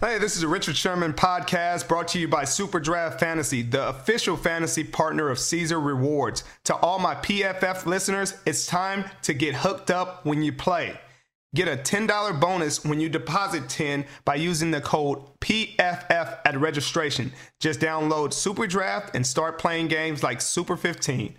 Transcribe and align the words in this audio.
Hey, 0.00 0.18
this 0.18 0.36
is 0.36 0.44
a 0.44 0.48
Richard 0.48 0.76
Sherman 0.76 1.12
podcast 1.12 1.88
brought 1.88 2.06
to 2.08 2.20
you 2.20 2.28
by 2.28 2.44
Super 2.44 2.78
Draft 2.78 3.18
Fantasy, 3.18 3.62
the 3.62 3.88
official 3.88 4.36
fantasy 4.36 4.84
partner 4.84 5.28
of 5.28 5.40
Caesar 5.40 5.80
Rewards. 5.80 6.44
To 6.66 6.76
all 6.76 7.00
my 7.00 7.16
PFF 7.16 7.84
listeners, 7.84 8.34
it's 8.46 8.64
time 8.64 9.06
to 9.22 9.34
get 9.34 9.56
hooked 9.56 9.90
up 9.90 10.24
when 10.24 10.44
you 10.44 10.52
play. 10.52 11.00
Get 11.52 11.66
a 11.66 11.76
$10 11.76 12.40
bonus 12.40 12.84
when 12.84 13.00
you 13.00 13.08
deposit 13.08 13.68
10 13.68 14.04
by 14.24 14.36
using 14.36 14.70
the 14.70 14.80
code 14.80 15.18
PFF 15.40 16.38
at 16.44 16.60
registration. 16.60 17.32
Just 17.58 17.80
download 17.80 18.32
Super 18.32 18.68
Draft 18.68 19.16
and 19.16 19.26
start 19.26 19.58
playing 19.58 19.88
games 19.88 20.22
like 20.22 20.40
Super 20.40 20.76
15. 20.76 21.34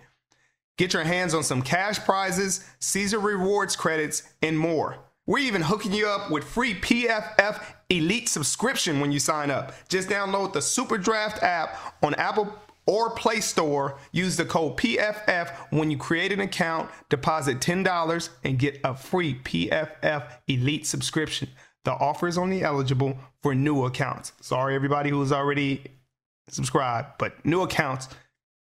Get 0.76 0.92
your 0.92 1.04
hands 1.04 1.32
on 1.32 1.44
some 1.44 1.62
cash 1.62 1.98
prizes, 2.00 2.62
Caesar 2.80 3.20
Rewards 3.20 3.74
credits, 3.74 4.22
and 4.42 4.58
more. 4.58 4.98
We're 5.30 5.38
even 5.38 5.62
hooking 5.62 5.92
you 5.92 6.08
up 6.08 6.28
with 6.28 6.42
free 6.42 6.74
PFF 6.74 7.62
Elite 7.88 8.28
subscription 8.28 8.98
when 8.98 9.12
you 9.12 9.20
sign 9.20 9.48
up. 9.48 9.72
Just 9.88 10.08
download 10.08 10.52
the 10.52 10.60
Super 10.60 10.98
Draft 10.98 11.40
app 11.44 11.78
on 12.02 12.16
Apple 12.16 12.52
or 12.84 13.10
Play 13.10 13.38
Store. 13.38 13.96
Use 14.10 14.36
the 14.36 14.44
code 14.44 14.76
PFF 14.76 15.54
when 15.70 15.88
you 15.88 15.96
create 15.96 16.32
an 16.32 16.40
account, 16.40 16.90
deposit 17.10 17.60
$10, 17.60 18.28
and 18.42 18.58
get 18.58 18.80
a 18.82 18.92
free 18.92 19.36
PFF 19.44 20.32
Elite 20.48 20.84
subscription. 20.84 21.48
The 21.84 21.92
offer 21.92 22.26
is 22.26 22.36
only 22.36 22.64
eligible 22.64 23.16
for 23.40 23.54
new 23.54 23.84
accounts. 23.84 24.32
Sorry, 24.40 24.74
everybody 24.74 25.10
who's 25.10 25.30
already 25.30 25.84
subscribed, 26.48 27.06
but 27.20 27.46
new 27.46 27.60
accounts, 27.60 28.08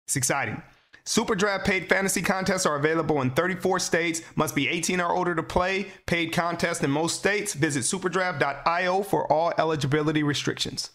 it's 0.08 0.16
exciting. 0.16 0.60
Super 1.08 1.36
Draft 1.36 1.66
paid 1.66 1.88
fantasy 1.88 2.22
contests 2.22 2.66
are 2.66 2.76
available 2.76 3.22
in 3.22 3.32
34 3.32 3.80
states. 3.80 4.22
Must 4.36 4.54
be 4.54 4.68
18 4.68 5.00
or 5.00 5.16
older 5.16 5.34
to 5.36 5.42
play. 5.42 5.88
Paid 6.06 6.34
contests 6.34 6.84
in 6.84 6.92
most 6.92 7.16
states. 7.16 7.54
Visit 7.54 7.84
superdraft.io 7.84 9.04
for 9.04 9.32
all 9.32 9.54
eligibility 9.58 10.22
restrictions. 10.22 10.90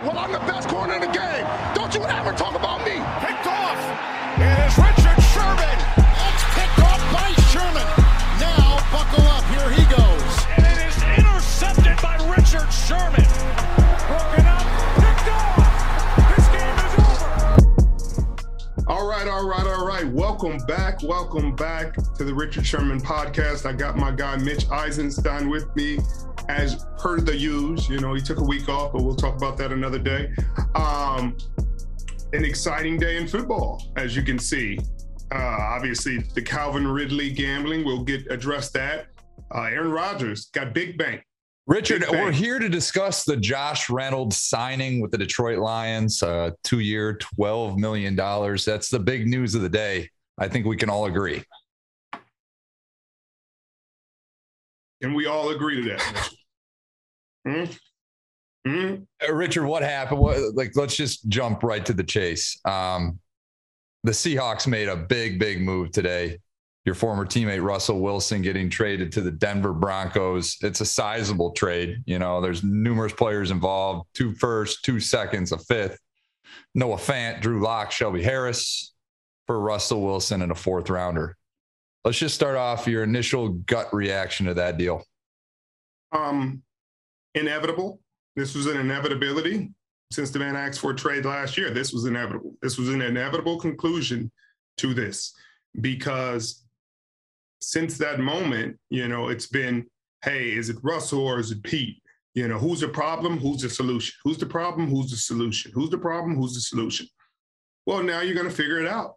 Well, 0.00 0.18
I'm 0.18 0.32
the 0.32 0.38
best 0.38 0.70
corner 0.70 0.94
in 0.94 1.02
the 1.02 1.06
game. 1.08 1.46
Don't 1.74 1.94
you 1.94 2.02
ever 2.04 2.32
talk 2.32 2.54
about 2.54 2.80
me. 2.82 2.96
Picked 3.20 3.46
off. 3.46 3.76
It 4.40 4.56
is 4.64 4.78
Richard 4.78 5.20
Sherman. 5.28 5.78
It's 6.00 6.44
picked 6.56 6.78
off 6.80 7.02
by 7.12 7.28
Sherman. 7.52 7.88
Now, 8.40 8.80
buckle 8.90 9.28
up. 9.28 9.44
Here 9.52 9.70
he 9.70 9.84
goes. 9.92 10.46
And 10.56 10.80
it 10.80 10.88
is 10.88 11.02
intercepted 11.20 12.00
by 12.00 12.16
Richard 12.34 12.72
Sherman. 12.72 13.21
Right, 19.22 19.30
all 19.30 19.48
right, 19.48 19.66
all 19.66 19.86
right. 19.86 20.06
Welcome 20.06 20.58
back. 20.66 21.00
Welcome 21.02 21.54
back 21.54 21.94
to 21.94 22.24
the 22.24 22.34
Richard 22.34 22.66
Sherman 22.66 23.00
podcast. 23.00 23.66
I 23.66 23.72
got 23.72 23.96
my 23.96 24.10
guy 24.10 24.36
Mitch 24.36 24.68
Eisenstein 24.68 25.48
with 25.48 25.74
me 25.76 25.98
as 26.48 26.84
per 26.98 27.20
the 27.20 27.36
use. 27.36 27.88
You 27.88 28.00
know, 28.00 28.14
he 28.14 28.20
took 28.20 28.38
a 28.38 28.44
week 28.44 28.68
off, 28.68 28.92
but 28.92 29.02
we'll 29.02 29.14
talk 29.14 29.36
about 29.36 29.56
that 29.58 29.70
another 29.70 30.00
day. 30.00 30.32
Um, 30.74 31.36
an 32.32 32.44
exciting 32.44 32.98
day 32.98 33.16
in 33.16 33.28
football, 33.28 33.92
as 33.96 34.16
you 34.16 34.22
can 34.22 34.40
see. 34.40 34.78
Uh, 35.30 35.56
obviously, 35.60 36.18
the 36.34 36.42
Calvin 36.42 36.88
Ridley 36.88 37.30
gambling, 37.30 37.84
we'll 37.84 38.02
get 38.02 38.28
address 38.30 38.70
that. 38.70 39.06
Uh, 39.54 39.62
Aaron 39.62 39.92
Rodgers 39.92 40.46
got 40.46 40.74
big 40.74 40.98
bank. 40.98 41.22
Richard, 41.68 42.04
we're 42.10 42.32
here 42.32 42.58
to 42.58 42.68
discuss 42.68 43.24
the 43.24 43.36
Josh 43.36 43.88
Reynolds 43.88 44.36
signing 44.36 45.00
with 45.00 45.12
the 45.12 45.18
Detroit 45.18 45.58
Lions, 45.58 46.20
uh, 46.20 46.50
two 46.64 46.80
year, 46.80 47.18
$12 47.38 47.76
million. 47.76 48.16
That's 48.16 48.88
the 48.88 48.98
big 48.98 49.28
news 49.28 49.54
of 49.54 49.62
the 49.62 49.68
day. 49.68 50.10
I 50.38 50.48
think 50.48 50.66
we 50.66 50.76
can 50.76 50.90
all 50.90 51.06
agree. 51.06 51.44
And 55.02 55.14
we 55.14 55.26
all 55.26 55.50
agree 55.50 55.82
to 55.82 55.88
that. 55.90 56.28
Hmm? 57.46 57.64
Hmm? 58.66 58.94
Uh, 59.22 59.32
Richard, 59.32 59.64
what 59.64 59.82
happened? 59.82 60.20
What, 60.20 60.54
like, 60.54 60.72
let's 60.74 60.96
just 60.96 61.28
jump 61.28 61.62
right 61.62 61.84
to 61.86 61.92
the 61.92 62.04
chase. 62.04 62.58
Um, 62.64 63.20
the 64.04 64.12
Seahawks 64.12 64.66
made 64.66 64.88
a 64.88 64.96
big, 64.96 65.38
big 65.38 65.60
move 65.60 65.92
today. 65.92 66.38
Your 66.84 66.94
former 66.96 67.24
teammate 67.24 67.62
Russell 67.62 68.00
Wilson 68.00 68.42
getting 68.42 68.68
traded 68.68 69.12
to 69.12 69.20
the 69.20 69.30
Denver 69.30 69.72
Broncos. 69.72 70.56
It's 70.62 70.80
a 70.80 70.84
sizable 70.84 71.52
trade. 71.52 72.02
You 72.06 72.18
know, 72.18 72.40
there's 72.40 72.64
numerous 72.64 73.12
players 73.12 73.50
involved: 73.52 74.08
two 74.14 74.32
firsts, 74.34 74.82
two 74.82 74.98
seconds, 74.98 75.52
a 75.52 75.58
fifth. 75.58 75.98
Noah 76.74 76.96
Fant, 76.96 77.40
Drew 77.40 77.62
Lock, 77.62 77.92
Shelby 77.92 78.22
Harris 78.22 78.92
for 79.46 79.60
Russell 79.60 80.02
Wilson 80.02 80.42
and 80.42 80.50
a 80.52 80.54
fourth 80.56 80.90
rounder. 80.90 81.36
Let's 82.04 82.18
just 82.18 82.34
start 82.34 82.56
off 82.56 82.86
your 82.88 83.04
initial 83.04 83.50
gut 83.50 83.92
reaction 83.94 84.46
to 84.46 84.54
that 84.54 84.76
deal. 84.76 85.04
um, 86.12 86.62
inevitable. 87.34 88.00
This 88.36 88.54
was 88.54 88.66
an 88.66 88.78
inevitability 88.78 89.70
since 90.10 90.30
the 90.30 90.38
man 90.38 90.56
asked 90.56 90.80
for 90.80 90.90
a 90.90 90.96
trade 90.96 91.24
last 91.24 91.56
year. 91.56 91.70
This 91.70 91.92
was 91.92 92.06
inevitable. 92.06 92.54
This 92.60 92.76
was 92.76 92.88
an 92.88 93.02
inevitable 93.02 93.58
conclusion 93.60 94.30
to 94.78 94.94
this 94.94 95.34
because 95.80 96.61
since 97.62 97.98
that 97.98 98.20
moment, 98.20 98.78
you 98.90 99.08
know, 99.08 99.28
it's 99.28 99.46
been, 99.46 99.86
hey, 100.24 100.50
is 100.50 100.68
it 100.68 100.76
Russell 100.82 101.26
or 101.26 101.38
is 101.38 101.50
it 101.50 101.62
Pete? 101.62 102.02
You 102.34 102.48
know, 102.48 102.58
who's 102.58 102.80
the 102.80 102.88
problem? 102.88 103.38
Who's 103.38 103.62
the 103.62 103.70
solution? 103.70 104.14
Who's 104.24 104.38
the 104.38 104.46
problem? 104.46 104.88
Who's 104.88 105.10
the 105.10 105.16
solution? 105.16 105.70
Who's 105.74 105.90
the 105.90 105.98
problem? 105.98 106.36
Who's 106.36 106.54
the 106.54 106.60
solution? 106.60 107.06
Well, 107.86 108.02
now 108.02 108.20
you're 108.20 108.34
going 108.34 108.48
to 108.48 108.54
figure 108.54 108.80
it 108.80 108.88
out. 108.88 109.16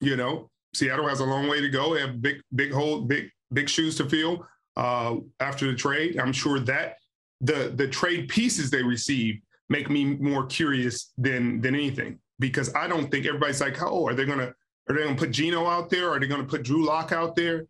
You 0.00 0.16
know, 0.16 0.50
Seattle 0.74 1.08
has 1.08 1.20
a 1.20 1.24
long 1.24 1.48
way 1.48 1.60
to 1.60 1.68
go. 1.68 1.94
They 1.94 2.00
have 2.00 2.20
big, 2.20 2.40
big 2.54 2.72
hole, 2.72 3.02
big, 3.02 3.30
big 3.52 3.68
shoes 3.68 3.96
to 3.96 4.08
fill 4.08 4.46
uh, 4.76 5.16
after 5.40 5.66
the 5.66 5.76
trade. 5.76 6.18
I'm 6.18 6.32
sure 6.32 6.58
that 6.60 6.96
the 7.40 7.72
the 7.74 7.86
trade 7.88 8.28
pieces 8.28 8.70
they 8.70 8.82
received 8.82 9.42
make 9.68 9.90
me 9.90 10.04
more 10.04 10.46
curious 10.46 11.12
than 11.18 11.60
than 11.60 11.74
anything 11.74 12.18
because 12.38 12.74
I 12.74 12.86
don't 12.88 13.10
think 13.10 13.26
everybody's 13.26 13.60
like, 13.60 13.82
oh, 13.82 14.06
are 14.06 14.14
they 14.14 14.24
gonna 14.24 14.52
are 14.88 14.94
they 14.94 15.02
gonna 15.02 15.16
put 15.16 15.32
Geno 15.32 15.66
out 15.66 15.90
there? 15.90 16.10
Are 16.10 16.20
they 16.20 16.26
gonna 16.26 16.44
put 16.44 16.62
Drew 16.62 16.84
Lock 16.84 17.12
out 17.12 17.36
there? 17.36 17.66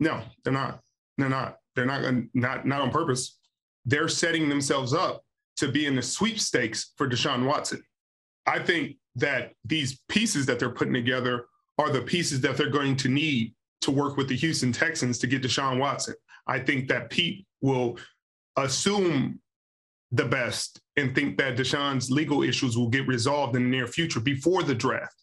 No, 0.00 0.22
they're 0.44 0.52
not. 0.52 0.80
They're 1.16 1.28
not. 1.28 1.56
They're 1.74 1.86
not 1.86 2.02
not 2.34 2.66
not 2.66 2.80
on 2.80 2.90
purpose. 2.90 3.38
They're 3.84 4.08
setting 4.08 4.48
themselves 4.48 4.92
up 4.92 5.24
to 5.56 5.70
be 5.70 5.86
in 5.86 5.96
the 5.96 6.02
sweepstakes 6.02 6.92
for 6.96 7.08
Deshaun 7.08 7.46
Watson. 7.46 7.82
I 8.46 8.58
think 8.58 8.96
that 9.16 9.52
these 9.64 10.00
pieces 10.08 10.46
that 10.46 10.58
they're 10.58 10.70
putting 10.70 10.94
together 10.94 11.46
are 11.78 11.90
the 11.90 12.02
pieces 12.02 12.40
that 12.40 12.56
they're 12.56 12.70
going 12.70 12.96
to 12.96 13.08
need 13.08 13.54
to 13.80 13.90
work 13.90 14.16
with 14.16 14.28
the 14.28 14.36
Houston 14.36 14.72
Texans 14.72 15.18
to 15.18 15.26
get 15.26 15.42
Deshaun 15.42 15.78
Watson. 15.78 16.14
I 16.46 16.58
think 16.58 16.88
that 16.88 17.10
Pete 17.10 17.46
will 17.60 17.98
assume 18.56 19.40
the 20.10 20.24
best 20.24 20.80
and 20.96 21.14
think 21.14 21.36
that 21.38 21.56
Deshaun's 21.56 22.10
legal 22.10 22.42
issues 22.42 22.76
will 22.76 22.88
get 22.88 23.06
resolved 23.06 23.54
in 23.54 23.64
the 23.64 23.68
near 23.68 23.86
future 23.86 24.20
before 24.20 24.62
the 24.62 24.74
draft. 24.74 25.14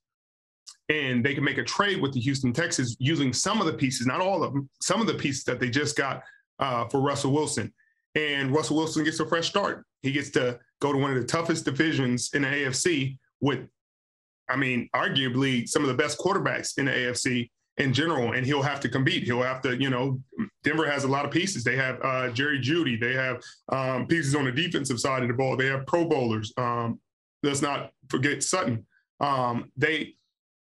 And 0.90 1.26
they 1.26 1.34
can 1.34 1.44
make 1.44 1.58
a 1.58 1.64
trade 1.64 2.02
with 2.02 2.14
the 2.14 2.20
Houston 2.20 2.54
Texans 2.54 2.96
using 3.00 3.34
some 3.34 3.60
of 3.60 3.66
the 3.66 3.74
pieces, 3.74 4.06
not 4.06 4.22
all 4.22 4.44
of 4.44 4.54
them, 4.54 4.70
some 4.82 5.02
of 5.02 5.08
the 5.08 5.16
pieces 5.16 5.44
that 5.46 5.60
they 5.60 5.70
just 5.70 5.96
got 5.96 6.24
uh, 6.60 6.86
for 6.86 7.02
Russell 7.02 7.32
Wilson. 7.32 7.74
And 8.16 8.52
Russell 8.52 8.78
Wilson 8.78 9.04
gets 9.04 9.20
a 9.20 9.26
fresh 9.26 9.50
start. 9.50 9.86
He 10.02 10.12
gets 10.12 10.30
to 10.32 10.60
go 10.80 10.94
to 10.94 10.98
one 10.98 11.12
of 11.12 11.18
the 11.18 11.28
toughest 11.28 11.66
divisions 11.66 12.32
in 12.34 12.44
the 12.44 12.48
AFC 12.48 13.18
with, 13.42 13.68
I 14.50 14.56
mean, 14.56 14.90
arguably 14.96 15.68
some 15.68 15.82
of 15.82 15.88
the 15.90 15.96
best 15.96 16.20
quarterbacks 16.20 16.78
in 16.78 16.86
the 16.86 16.92
AFC 16.92 17.50
in 17.78 17.92
general, 17.92 18.34
and 18.34 18.46
he'll 18.46 18.62
have 18.62 18.80
to 18.82 18.90
compete. 18.90 19.24
He'll 19.24 19.42
have 19.42 19.62
to, 19.64 19.76
you 19.76 19.90
know, 19.90 20.22
Denver 20.64 20.90
has 20.90 21.04
a 21.04 21.08
lot 21.08 21.26
of 21.26 21.32
pieces. 21.32 21.64
They 21.64 21.76
have 21.76 22.00
uh, 22.02 22.30
Jerry 22.30 22.60
Jeudy. 22.60 23.00
They 23.00 23.14
have 23.14 23.42
um, 23.70 24.08
pieces 24.08 24.34
on 24.36 24.46
the 24.46 24.52
defensive 24.52 25.00
side 25.00 25.24
of 25.24 25.28
the 25.28 25.34
ball. 25.34 25.58
They 25.58 25.68
have 25.68 25.86
Pro 25.86 26.06
Bowlers. 26.06 26.54
Um, 26.58 27.00
let's 27.44 27.62
not 27.62 27.92
forget 28.10 28.44
Sutton. 28.44 28.86
Um, 29.20 29.72
they 29.76 30.16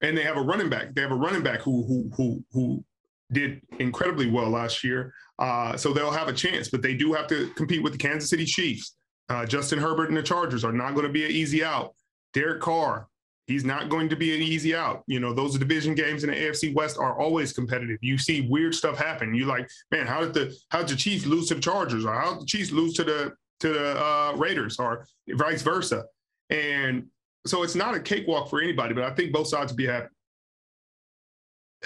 and 0.02 0.18
they 0.18 0.24
have 0.24 0.38
a 0.38 0.42
running 0.42 0.70
back. 0.70 0.94
They 0.94 1.02
have 1.02 1.12
a 1.12 1.16
running 1.16 1.44
back 1.44 1.62
who 1.62 1.84
who 1.86 2.10
who 2.16 2.44
who 2.52 2.84
did 3.32 3.62
incredibly 3.80 4.30
well 4.30 4.50
last 4.50 4.84
year. 4.84 5.14
Uh, 5.40 5.78
so 5.78 5.94
they'll 5.94 6.12
have 6.12 6.28
a 6.28 6.34
chance, 6.34 6.70
but 6.70 6.82
they 6.82 6.94
do 6.94 7.14
have 7.14 7.28
to 7.28 7.50
compete 7.56 7.82
with 7.82 7.94
the 7.94 7.98
Kansas 7.98 8.30
City 8.30 8.46
Chiefs. 8.46 8.96
Uh, 9.30 9.46
Justin 9.46 9.80
Herbert 9.80 10.10
and 10.10 10.18
the 10.18 10.24
Chargers 10.24 10.66
are 10.66 10.74
not 10.74 10.94
going 10.94 11.08
to 11.08 11.12
be 11.12 11.26
an 11.26 11.32
easy 11.32 11.64
out. 11.64 11.96
Derek 12.34 12.62
Carr, 12.62 13.08
he's 13.48 13.64
not 13.64 13.90
going 13.90 14.10
to 14.10 14.16
be 14.16 14.36
an 14.36 14.42
easy 14.42 14.76
out. 14.76 15.04
You 15.08 15.20
know, 15.20 15.34
those 15.34 15.58
division 15.58 15.96
games 15.96 16.24
in 16.24 16.30
the 16.30 16.36
AFC 16.36 16.74
West 16.74 16.98
are 16.98 17.18
always 17.18 17.54
competitive. 17.54 17.98
You 18.02 18.18
see 18.18 18.48
weird 18.50 18.76
stuff 18.76 18.98
happen. 18.98 19.34
You're 19.34 19.48
like, 19.48 19.70
man, 19.92 20.06
how 20.06 20.22
did 20.22 20.34
the 20.34 20.56
how 20.70 20.80
did 20.80 20.90
the 20.90 20.96
Chiefs 20.96 21.26
lose 21.26 21.48
to 21.48 21.56
the 21.56 21.62
Chargers, 21.62 22.06
or 22.06 22.14
how 22.14 22.34
did 22.34 22.42
the 22.42 22.46
Chiefs 22.46 22.72
lose 22.72 22.94
to 22.96 23.04
the 23.04 23.34
to 23.62 23.70
the 23.70 24.04
uh, 24.04 24.34
Raiders, 24.36 24.80
or 24.80 25.06
vice 25.30 25.62
versa? 25.62 26.04
And 26.50 27.08
so 27.46 27.64
it's 27.64 27.76
not 27.76 27.96
a 27.96 28.00
cakewalk 28.00 28.50
for 28.50 28.62
anybody, 28.62 28.94
but 28.94 29.04
I 29.04 29.12
think 29.14 29.32
both 29.32 29.48
sides 29.48 29.72
would 29.72 29.78
be 29.78 29.88
happy. 29.88 30.08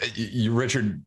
Uh, 0.01 0.07
you, 0.13 0.27
you- 0.31 0.51
Richard, 0.53 1.03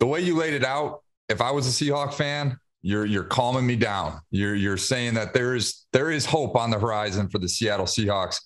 the 0.00 0.06
way 0.06 0.20
you 0.20 0.36
laid 0.36 0.54
it 0.54 0.64
out, 0.64 1.02
if 1.28 1.40
I 1.40 1.50
was 1.50 1.66
a 1.66 1.70
Seahawk 1.84 2.12
fan, 2.14 2.58
you're 2.82 3.06
you're 3.06 3.24
calming 3.24 3.66
me 3.66 3.76
down. 3.76 4.20
You're 4.30 4.54
you're 4.54 4.76
saying 4.76 5.14
that 5.14 5.32
there 5.32 5.54
is 5.54 5.86
there 5.94 6.10
is 6.10 6.26
hope 6.26 6.54
on 6.54 6.70
the 6.70 6.78
horizon 6.78 7.28
for 7.30 7.38
the 7.38 7.48
Seattle 7.48 7.86
Seahawks. 7.86 8.40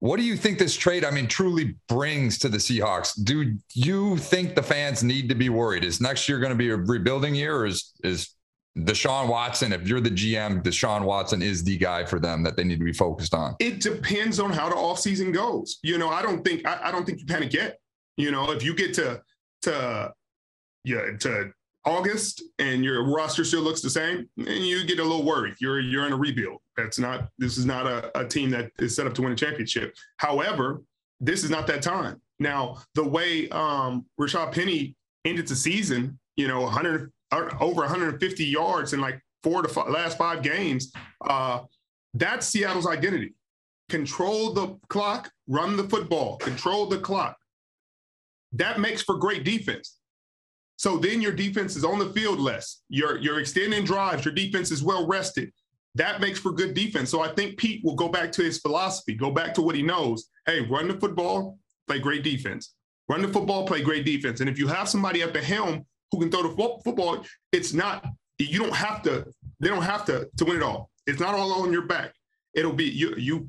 What 0.00 0.18
do 0.18 0.22
you 0.22 0.36
think 0.36 0.60
this 0.60 0.76
trade, 0.76 1.04
I 1.04 1.10
mean, 1.10 1.26
truly 1.26 1.74
brings 1.88 2.38
to 2.38 2.48
the 2.48 2.58
Seahawks? 2.58 3.20
Do 3.24 3.56
you 3.74 4.16
think 4.16 4.54
the 4.54 4.62
fans 4.62 5.02
need 5.02 5.28
to 5.30 5.34
be 5.34 5.48
worried? 5.48 5.82
Is 5.82 6.00
next 6.00 6.28
year 6.28 6.38
going 6.38 6.52
to 6.52 6.56
be 6.56 6.70
a 6.70 6.76
rebuilding 6.76 7.34
year, 7.34 7.56
or 7.56 7.66
is 7.66 7.92
is 8.04 8.28
Deshaun 8.76 9.28
Watson, 9.28 9.72
if 9.72 9.88
you're 9.88 10.00
the 10.00 10.10
GM, 10.10 10.62
Deshaun 10.62 11.02
Watson 11.02 11.42
is 11.42 11.64
the 11.64 11.76
guy 11.76 12.04
for 12.04 12.20
them 12.20 12.42
that 12.44 12.56
they 12.56 12.64
need 12.64 12.78
to 12.78 12.84
be 12.84 12.92
focused 12.92 13.34
on. 13.34 13.56
It 13.58 13.80
depends 13.80 14.38
on 14.38 14.52
how 14.52 14.68
the 14.68 14.76
offseason 14.76 15.32
goes. 15.32 15.78
You 15.82 15.98
know, 15.98 16.08
I 16.08 16.22
don't 16.22 16.44
think 16.44 16.66
I, 16.66 16.78
I 16.84 16.92
don't 16.92 17.04
think 17.04 17.20
you 17.20 17.26
panic 17.26 17.52
yet. 17.52 17.78
You 18.16 18.30
know, 18.30 18.50
if 18.52 18.62
you 18.62 18.74
get 18.74 18.94
to 18.94 19.22
to 19.62 20.12
yeah 20.84 21.16
to 21.20 21.52
August 21.84 22.42
and 22.58 22.84
your 22.84 23.04
roster 23.04 23.44
still 23.44 23.62
looks 23.62 23.80
the 23.80 23.90
same, 23.90 24.28
and 24.36 24.66
you 24.66 24.84
get 24.84 24.98
a 24.98 25.02
little 25.02 25.24
worried. 25.24 25.54
You're 25.60 25.80
you're 25.80 26.06
in 26.06 26.12
a 26.12 26.16
rebuild. 26.16 26.60
That's 26.76 26.98
not 26.98 27.28
this 27.38 27.58
is 27.58 27.66
not 27.66 27.86
a, 27.86 28.16
a 28.18 28.26
team 28.26 28.50
that 28.50 28.70
is 28.78 28.94
set 28.94 29.06
up 29.06 29.14
to 29.14 29.22
win 29.22 29.32
a 29.32 29.36
championship. 29.36 29.94
However, 30.18 30.82
this 31.20 31.42
is 31.42 31.50
not 31.50 31.66
that 31.68 31.82
time. 31.82 32.20
Now, 32.38 32.78
the 32.94 33.04
way 33.04 33.48
um 33.48 34.06
Rashaad 34.20 34.52
Penny 34.52 34.96
ended 35.24 35.48
the 35.48 35.56
season, 35.56 36.18
you 36.36 36.46
know, 36.46 36.60
100 36.62 37.10
over 37.32 37.82
150 37.82 38.44
yards 38.44 38.92
in 38.92 39.00
like 39.00 39.20
four 39.42 39.62
to 39.62 39.68
five, 39.68 39.88
last 39.88 40.18
five 40.18 40.42
games. 40.42 40.92
Uh, 41.20 41.60
that's 42.14 42.46
Seattle's 42.46 42.86
identity. 42.86 43.34
Control 43.88 44.52
the 44.52 44.78
clock, 44.88 45.30
run 45.46 45.76
the 45.76 45.84
football, 45.84 46.36
control 46.36 46.86
the 46.86 46.98
clock. 46.98 47.36
That 48.52 48.80
makes 48.80 49.02
for 49.02 49.16
great 49.16 49.44
defense. 49.44 49.98
So 50.76 50.96
then 50.96 51.20
your 51.20 51.32
defense 51.32 51.74
is 51.74 51.84
on 51.84 51.98
the 51.98 52.10
field 52.10 52.38
less. 52.38 52.82
You're 52.88 53.18
you're 53.18 53.40
extending 53.40 53.84
drives. 53.84 54.24
Your 54.24 54.34
defense 54.34 54.70
is 54.70 54.82
well 54.82 55.06
rested. 55.06 55.52
That 55.94 56.20
makes 56.20 56.38
for 56.38 56.52
good 56.52 56.74
defense. 56.74 57.10
So 57.10 57.20
I 57.20 57.28
think 57.28 57.58
Pete 57.58 57.82
will 57.84 57.96
go 57.96 58.08
back 58.08 58.30
to 58.32 58.42
his 58.42 58.58
philosophy, 58.58 59.14
go 59.14 59.30
back 59.30 59.52
to 59.54 59.62
what 59.62 59.74
he 59.74 59.82
knows. 59.82 60.30
Hey, 60.46 60.60
run 60.60 60.86
the 60.86 60.94
football, 60.94 61.58
play 61.88 61.98
great 61.98 62.22
defense. 62.22 62.74
Run 63.08 63.22
the 63.22 63.28
football, 63.28 63.66
play 63.66 63.82
great 63.82 64.04
defense. 64.04 64.40
And 64.40 64.48
if 64.48 64.58
you 64.58 64.68
have 64.68 64.88
somebody 64.88 65.22
at 65.22 65.32
the 65.32 65.42
helm 65.42 65.86
who 66.10 66.20
can 66.20 66.30
throw 66.30 66.42
the 66.42 66.56
fo- 66.56 66.78
football, 66.84 67.24
it's 67.52 67.72
not, 67.72 68.06
you 68.38 68.58
don't 68.58 68.74
have 68.74 69.02
to, 69.02 69.26
they 69.60 69.68
don't 69.68 69.82
have 69.82 70.04
to 70.06 70.28
to 70.36 70.44
win 70.44 70.56
it 70.56 70.62
all. 70.62 70.90
It's 71.06 71.20
not 71.20 71.34
all 71.34 71.62
on 71.62 71.72
your 71.72 71.86
back. 71.86 72.12
It'll 72.54 72.72
be 72.72 72.84
you 72.84 73.14
you 73.16 73.48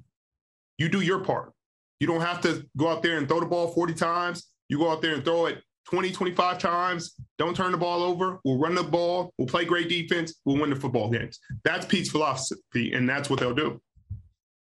you 0.78 0.90
do 0.90 1.02
your 1.02 1.20
part. 1.20 1.52
You 2.00 2.08
don't 2.08 2.22
have 2.22 2.42
to 2.42 2.66
go 2.78 2.88
out 2.88 3.04
there 3.04 3.18
and 3.18 3.28
throw 3.28 3.40
the 3.40 3.46
ball 3.46 3.68
40 3.68 3.94
times. 3.94 4.48
You 4.70 4.78
go 4.78 4.90
out 4.92 5.02
there 5.02 5.14
and 5.14 5.26
throw 5.26 5.48
it 5.48 5.62
20, 5.90 6.12
25 6.12 6.60
times. 6.60 7.16
Don't 7.38 7.56
turn 7.56 7.72
the 7.72 7.78
ball 7.78 8.04
over. 8.04 8.40
We'll 8.46 8.58
run 8.60 8.76
the 8.76 8.84
ball. 8.84 9.34
We'll 9.38 9.48
play 9.48 9.66
great 9.66 9.90
defense. 9.90 10.36
We'll 10.46 10.58
win 10.58 10.70
the 10.70 10.76
football 10.76 11.10
games. 11.10 11.40
That's 11.64 11.86
Pete's 11.86 12.10
philosophy, 12.10 12.94
and 12.94 13.10
that's 13.10 13.30
what 13.30 13.40
they'll 13.40 13.54
do. 13.54 13.82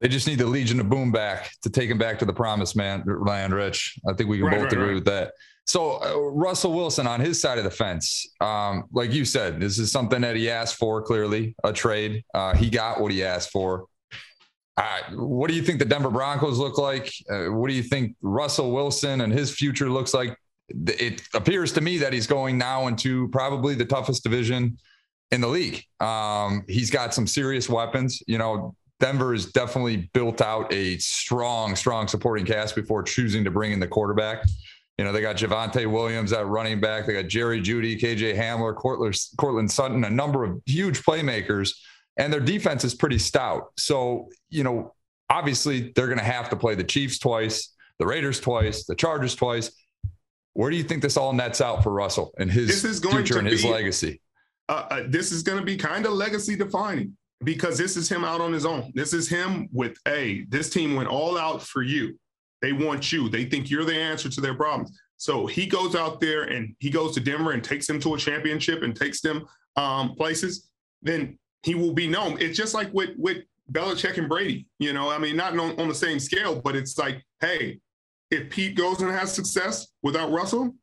They 0.01 0.09
just 0.09 0.27
need 0.27 0.39
the 0.39 0.45
Legion 0.45 0.79
of 0.79 0.89
Boom 0.89 1.11
back 1.11 1.51
to 1.63 1.69
take 1.69 1.89
him 1.89 1.97
back 1.97 2.19
to 2.19 2.25
the 2.25 2.33
promised 2.33 2.75
man, 2.75 3.03
land, 3.05 3.53
Rich. 3.53 3.97
I 4.07 4.13
think 4.13 4.29
we 4.29 4.37
can 4.37 4.47
Right, 4.47 4.55
both 4.55 4.63
right, 4.65 4.73
agree 4.73 4.85
right. 4.87 4.95
with 4.95 5.05
that. 5.05 5.31
So 5.67 6.03
uh, 6.03 6.17
Russell 6.31 6.73
Wilson 6.73 7.07
on 7.07 7.19
his 7.19 7.41
side 7.41 7.57
of 7.57 7.63
the 7.63 7.71
fence, 7.71 8.27
um, 8.39 8.83
like 8.91 9.11
you 9.11 9.25
said, 9.25 9.59
this 9.59 9.79
is 9.79 9.91
something 9.91 10.21
that 10.21 10.35
he 10.35 10.49
asked 10.49 10.75
for. 10.75 11.01
Clearly, 11.01 11.55
a 11.63 11.73
trade. 11.73 12.23
Uh, 12.33 12.53
he 12.55 12.69
got 12.69 13.01
what 13.01 13.11
he 13.11 13.23
asked 13.23 13.51
for. 13.51 13.85
Uh, 14.77 14.99
what 15.13 15.49
do 15.49 15.55
you 15.55 15.63
think 15.63 15.79
the 15.79 15.85
Denver 15.85 16.11
Broncos 16.11 16.59
look 16.59 16.77
like? 16.77 17.11
Uh, 17.29 17.45
what 17.45 17.69
do 17.69 17.73
you 17.73 17.81
think 17.83 18.15
Russell 18.21 18.71
Wilson 18.73 19.21
and 19.21 19.31
his 19.31 19.49
future 19.55 19.89
looks 19.89 20.13
like? 20.13 20.37
It 20.69 21.21
appears 21.33 21.71
to 21.73 21.81
me 21.81 21.97
that 21.99 22.11
he's 22.11 22.27
going 22.27 22.57
now 22.57 22.87
into 22.87 23.29
probably 23.29 23.73
the 23.75 23.85
toughest 23.85 24.23
division 24.23 24.77
in 25.31 25.41
the 25.41 25.47
league. 25.47 25.83
Um, 25.99 26.63
he's 26.67 26.91
got 26.91 27.13
some 27.13 27.25
serious 27.25 27.69
weapons. 27.69 28.21
You 28.27 28.37
know, 28.37 28.75
Denver 28.99 29.33
has 29.33 29.47
definitely 29.47 30.09
built 30.13 30.41
out 30.41 30.71
a 30.73 30.97
strong, 30.97 31.75
strong 31.75 32.07
supporting 32.07 32.45
cast 32.45 32.75
before 32.75 33.03
choosing 33.03 33.43
to 33.43 33.51
bring 33.51 33.71
in 33.73 33.79
the 33.79 33.87
quarterback. 33.87 34.45
You 34.97 35.03
know, 35.03 35.11
they 35.11 35.19
got 35.21 35.35
Javonte 35.35 35.85
Williams 35.91 36.31
at 36.31 36.47
running 36.47 36.79
back. 36.79 37.05
They 37.05 37.13
got 37.13 37.27
Jerry 37.27 37.61
Jeudy, 37.61 37.99
KJ 37.99 38.35
Hamler, 38.37 38.73
Courtland, 38.73 39.17
Courtland 39.37 39.69
Sutton, 39.69 40.05
a 40.05 40.09
number 40.09 40.45
of 40.45 40.61
huge 40.65 41.03
playmakers, 41.03 41.71
and 42.15 42.31
their 42.31 42.39
defense 42.39 42.85
is 42.85 42.95
pretty 42.95 43.17
stout. 43.19 43.71
So, 43.77 44.29
you 44.49 44.63
know, 44.63 44.93
obviously 45.29 45.91
they're 45.95 46.07
going 46.07 46.19
to 46.19 46.23
have 46.23 46.49
to 46.51 46.55
play 46.55 46.75
the 46.75 46.83
Chiefs 46.85 47.19
twice, 47.19 47.73
the 47.99 48.05
Raiders 48.05 48.39
twice, 48.39 48.85
the 48.85 48.95
Chargers 48.95 49.35
twice. 49.35 49.71
Where 50.53 50.71
do 50.71 50.77
you 50.77 50.83
think 50.83 51.01
this 51.01 51.17
all 51.17 51.33
nets 51.33 51.59
out 51.59 51.83
for 51.83 51.91
Russell 51.91 52.33
and 52.39 52.49
his 52.49 52.67
This 52.67 52.85
is 52.85 53.01
going 53.01 53.15
future 53.17 53.33
to 53.33 53.39
and 53.39 53.47
his 53.49 53.63
be- 53.63 53.69
legacy? 53.69 54.21
uh, 54.69 54.85
uh, 54.89 55.03
this 55.09 55.33
is 55.33 55.43
going 55.43 55.59
to 55.59 55.65
be 55.65 55.75
kind 55.75 56.05
of 56.05 56.13
legacy 56.13 56.55
defining 56.55 57.17
because 57.43 57.77
this 57.77 57.97
is 57.97 58.09
him 58.09 58.23
out 58.23 58.41
on 58.41 58.53
his 58.53 58.65
own. 58.65 58.91
This 58.95 59.13
is 59.13 59.27
him 59.27 59.67
with, 59.71 59.97
hey, 60.05 60.45
this 60.49 60.69
team 60.69 60.95
went 60.95 61.09
all 61.09 61.37
out 61.37 61.61
for 61.61 61.81
you. 61.81 62.17
They 62.61 62.73
want 62.73 63.11
you. 63.11 63.29
They 63.29 63.45
think 63.45 63.69
you're 63.69 63.85
the 63.85 63.95
answer 63.95 64.29
to 64.29 64.41
their 64.41 64.55
problems. 64.55 64.97
So 65.17 65.45
he 65.45 65.65
goes 65.65 65.95
out 65.95 66.19
there 66.19 66.43
and 66.43 66.75
he 66.79 66.89
goes 66.89 67.13
to 67.15 67.19
Denver 67.19 67.51
and 67.51 67.63
takes 67.63 67.87
them 67.87 67.99
to 68.01 68.15
a 68.15 68.17
championship 68.17 68.83
and 68.83 68.95
takes 68.95 69.21
them 69.21 69.45
um, 69.75 70.15
places. 70.15 70.69
Then 71.01 71.37
he 71.63 71.75
will 71.75 71.93
be 71.93 72.07
known. 72.07 72.37
It's 72.39 72.57
just 72.57 72.73
like 72.73 72.93
with 72.93 73.11
with 73.17 73.43
Belichick 73.71 74.17
and 74.17 74.29
Brady. 74.29 74.67
You 74.79 74.93
know, 74.93 75.09
I 75.09 75.17
mean, 75.17 75.35
not 75.35 75.57
on, 75.57 75.79
on 75.79 75.87
the 75.87 75.95
same 75.95 76.19
scale, 76.19 76.61
but 76.61 76.75
it's 76.75 76.97
like, 76.97 77.23
hey, 77.39 77.79
if 78.31 78.49
Pete 78.49 78.75
goes 78.75 79.01
and 79.01 79.11
has 79.11 79.33
success 79.33 79.87
without 80.03 80.31
Russell, 80.31 80.75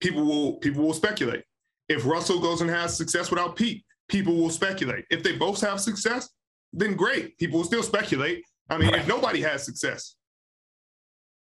people 0.00 0.24
will 0.24 0.54
people 0.54 0.82
will 0.82 0.94
speculate. 0.94 1.44
If 1.88 2.06
Russell 2.06 2.40
goes 2.40 2.60
and 2.60 2.70
has 2.70 2.96
success 2.96 3.30
without 3.30 3.56
Pete, 3.56 3.84
people 4.10 4.36
will 4.36 4.50
speculate. 4.50 5.04
If 5.10 5.22
they 5.22 5.36
both 5.36 5.60
have 5.62 5.80
success, 5.80 6.28
then 6.72 6.94
great. 6.94 7.38
People 7.38 7.58
will 7.58 7.66
still 7.66 7.82
speculate. 7.82 8.44
I 8.68 8.78
mean, 8.78 8.94
if 8.94 9.08
nobody 9.08 9.40
has 9.42 9.64
success, 9.64 10.16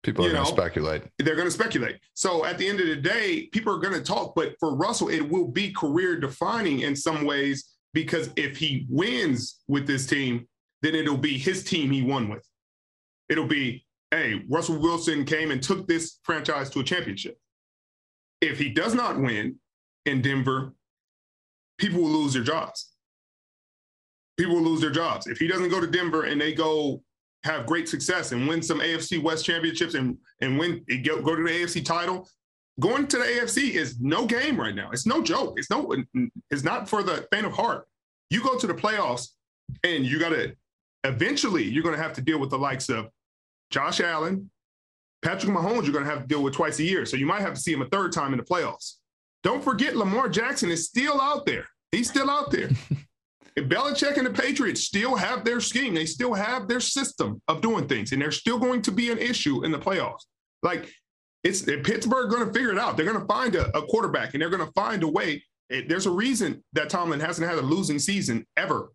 People 0.03 0.23
are 0.27 0.31
going 0.31 0.45
to 0.45 0.51
speculate. 0.51 1.01
they're 1.17 1.35
going 1.35 1.47
to 1.47 1.51
speculate. 1.51 1.97
So 2.13 2.45
at 2.45 2.59
the 2.59 2.67
end 2.67 2.79
of 2.79 2.85
the 2.85 2.95
day, 2.95 3.47
people 3.51 3.73
are 3.73 3.79
going 3.79 3.95
to 3.95 4.03
talk. 4.03 4.35
But 4.35 4.55
for 4.59 4.75
Russell, 4.75 5.09
it 5.09 5.27
will 5.27 5.47
be 5.47 5.71
career 5.71 6.19
defining 6.19 6.81
in 6.81 6.95
some 6.95 7.25
ways 7.25 7.75
because 7.93 8.29
if 8.35 8.55
he 8.55 8.85
wins 8.87 9.61
with 9.67 9.87
this 9.87 10.05
team, 10.05 10.47
then 10.83 10.93
it'll 10.93 11.17
be 11.17 11.39
his 11.39 11.63
team 11.63 11.89
he 11.89 12.03
won 12.03 12.29
with. 12.29 12.45
It'll 13.29 13.47
be, 13.47 13.83
hey, 14.11 14.43
Russell 14.47 14.79
Wilson 14.79 15.25
came 15.25 15.49
and 15.49 15.63
took 15.63 15.87
this 15.87 16.19
franchise 16.21 16.69
to 16.71 16.81
a 16.81 16.83
championship. 16.83 17.39
If 18.41 18.59
he 18.59 18.69
does 18.69 18.93
not 18.93 19.19
win 19.19 19.55
in 20.05 20.21
Denver, 20.21 20.75
people 21.77 22.01
will 22.01 22.09
lose 22.09 22.33
their 22.33 22.43
jobs. 22.43 22.91
People 24.37 24.55
will 24.55 24.63
lose 24.63 24.81
their 24.81 24.91
jobs. 24.91 25.27
If 25.27 25.37
he 25.37 25.47
doesn't 25.47 25.69
go 25.69 25.79
to 25.79 25.87
Denver 25.87 26.23
and 26.23 26.39
they 26.39 26.53
go 26.53 27.01
have 27.43 27.65
great 27.65 27.87
success 27.87 28.31
and 28.31 28.47
win 28.47 28.61
some 28.61 28.79
AFC 28.79 29.21
West 29.21 29.45
championships 29.45 29.93
and 29.93 30.17
and 30.41 30.57
win 30.57 30.83
go, 31.03 31.17
to 31.17 31.43
the 31.43 31.49
AFC 31.49 31.85
title, 31.85 32.27
going 32.79 33.07
to 33.07 33.17
the 33.17 33.23
AFC 33.23 33.71
is 33.71 33.99
no 33.99 34.25
game 34.25 34.59
right 34.59 34.75
now. 34.75 34.89
It's 34.91 35.05
no 35.05 35.21
joke. 35.21 35.53
It's 35.57 35.69
no 35.69 35.95
it's 36.49 36.63
not 36.63 36.89
for 36.89 37.03
the 37.03 37.27
faint 37.31 37.45
of 37.45 37.53
heart. 37.53 37.87
You 38.29 38.43
go 38.43 38.57
to 38.57 38.67
the 38.67 38.73
playoffs 38.73 39.29
and 39.83 40.05
you 40.05 40.19
got 40.19 40.29
to 40.29 40.55
eventually 41.03 41.63
you're 41.63 41.83
going 41.83 41.95
to 41.95 42.01
have 42.01 42.13
to 42.13 42.21
deal 42.21 42.39
with 42.39 42.49
the 42.49 42.57
likes 42.57 42.89
of 42.89 43.07
Josh 43.71 44.01
Allen, 44.01 44.49
Patrick 45.21 45.51
Mahomes. 45.53 45.83
You're 45.83 45.93
going 45.93 46.05
to 46.05 46.09
have 46.09 46.21
to 46.21 46.27
deal 46.27 46.43
with 46.43 46.53
twice 46.53 46.79
a 46.79 46.83
year, 46.83 47.05
so 47.05 47.15
you 47.15 47.25
might 47.25 47.41
have 47.41 47.53
to 47.53 47.59
see 47.59 47.73
him 47.73 47.81
a 47.81 47.89
third 47.89 48.11
time 48.11 48.33
in 48.33 48.37
the 48.37 48.45
playoffs. 48.45 48.95
Don't 49.45 49.63
forget 49.63 49.95
Lamar 49.95 50.27
Jackson 50.27 50.69
is 50.71 50.87
still 50.87 51.21
out 51.21 51.45
there. 51.45 51.65
He's 51.91 52.09
still 52.09 52.29
out 52.29 52.51
there. 52.51 52.69
If 53.57 53.69
Belichick 53.69 54.17
and 54.17 54.27
the 54.27 54.31
Patriots 54.33 54.81
still 54.81 55.15
have 55.15 55.45
their 55.45 55.61
scheme, 55.61 55.93
they 55.93 56.05
still 56.05 56.33
have 56.33 56.67
their 56.67 56.81
system 56.81 57.41
of 57.47 57.61
doing 57.61 57.87
things, 57.87 58.11
and 58.11 58.21
they're 58.21 58.29
still 58.29 58.59
going 58.59 58.81
to 58.81 58.91
be 58.91 59.11
an 59.11 59.17
issue 59.17 59.63
in 59.63 59.71
the 59.71 59.79
playoffs. 59.79 60.25
Like 60.61 60.91
it's 61.45 61.61
Pittsburgh 61.61 62.29
going 62.29 62.45
to 62.45 62.51
figure 62.51 62.73
it 62.73 62.77
out. 62.77 62.97
They're 62.97 63.05
going 63.05 63.21
to 63.21 63.25
find 63.25 63.55
a, 63.55 63.69
a 63.77 63.83
quarterback, 63.83 64.33
and 64.33 64.41
they're 64.41 64.49
going 64.49 64.65
to 64.65 64.73
find 64.73 65.03
a 65.03 65.07
way. 65.07 65.41
It- 65.69 65.87
there's 65.87 66.05
a 66.05 66.11
reason 66.11 66.65
that 66.73 66.89
Tomlin 66.89 67.21
hasn't 67.21 67.47
had 67.49 67.57
a 67.57 67.61
losing 67.61 67.97
season 67.97 68.45
ever 68.57 68.91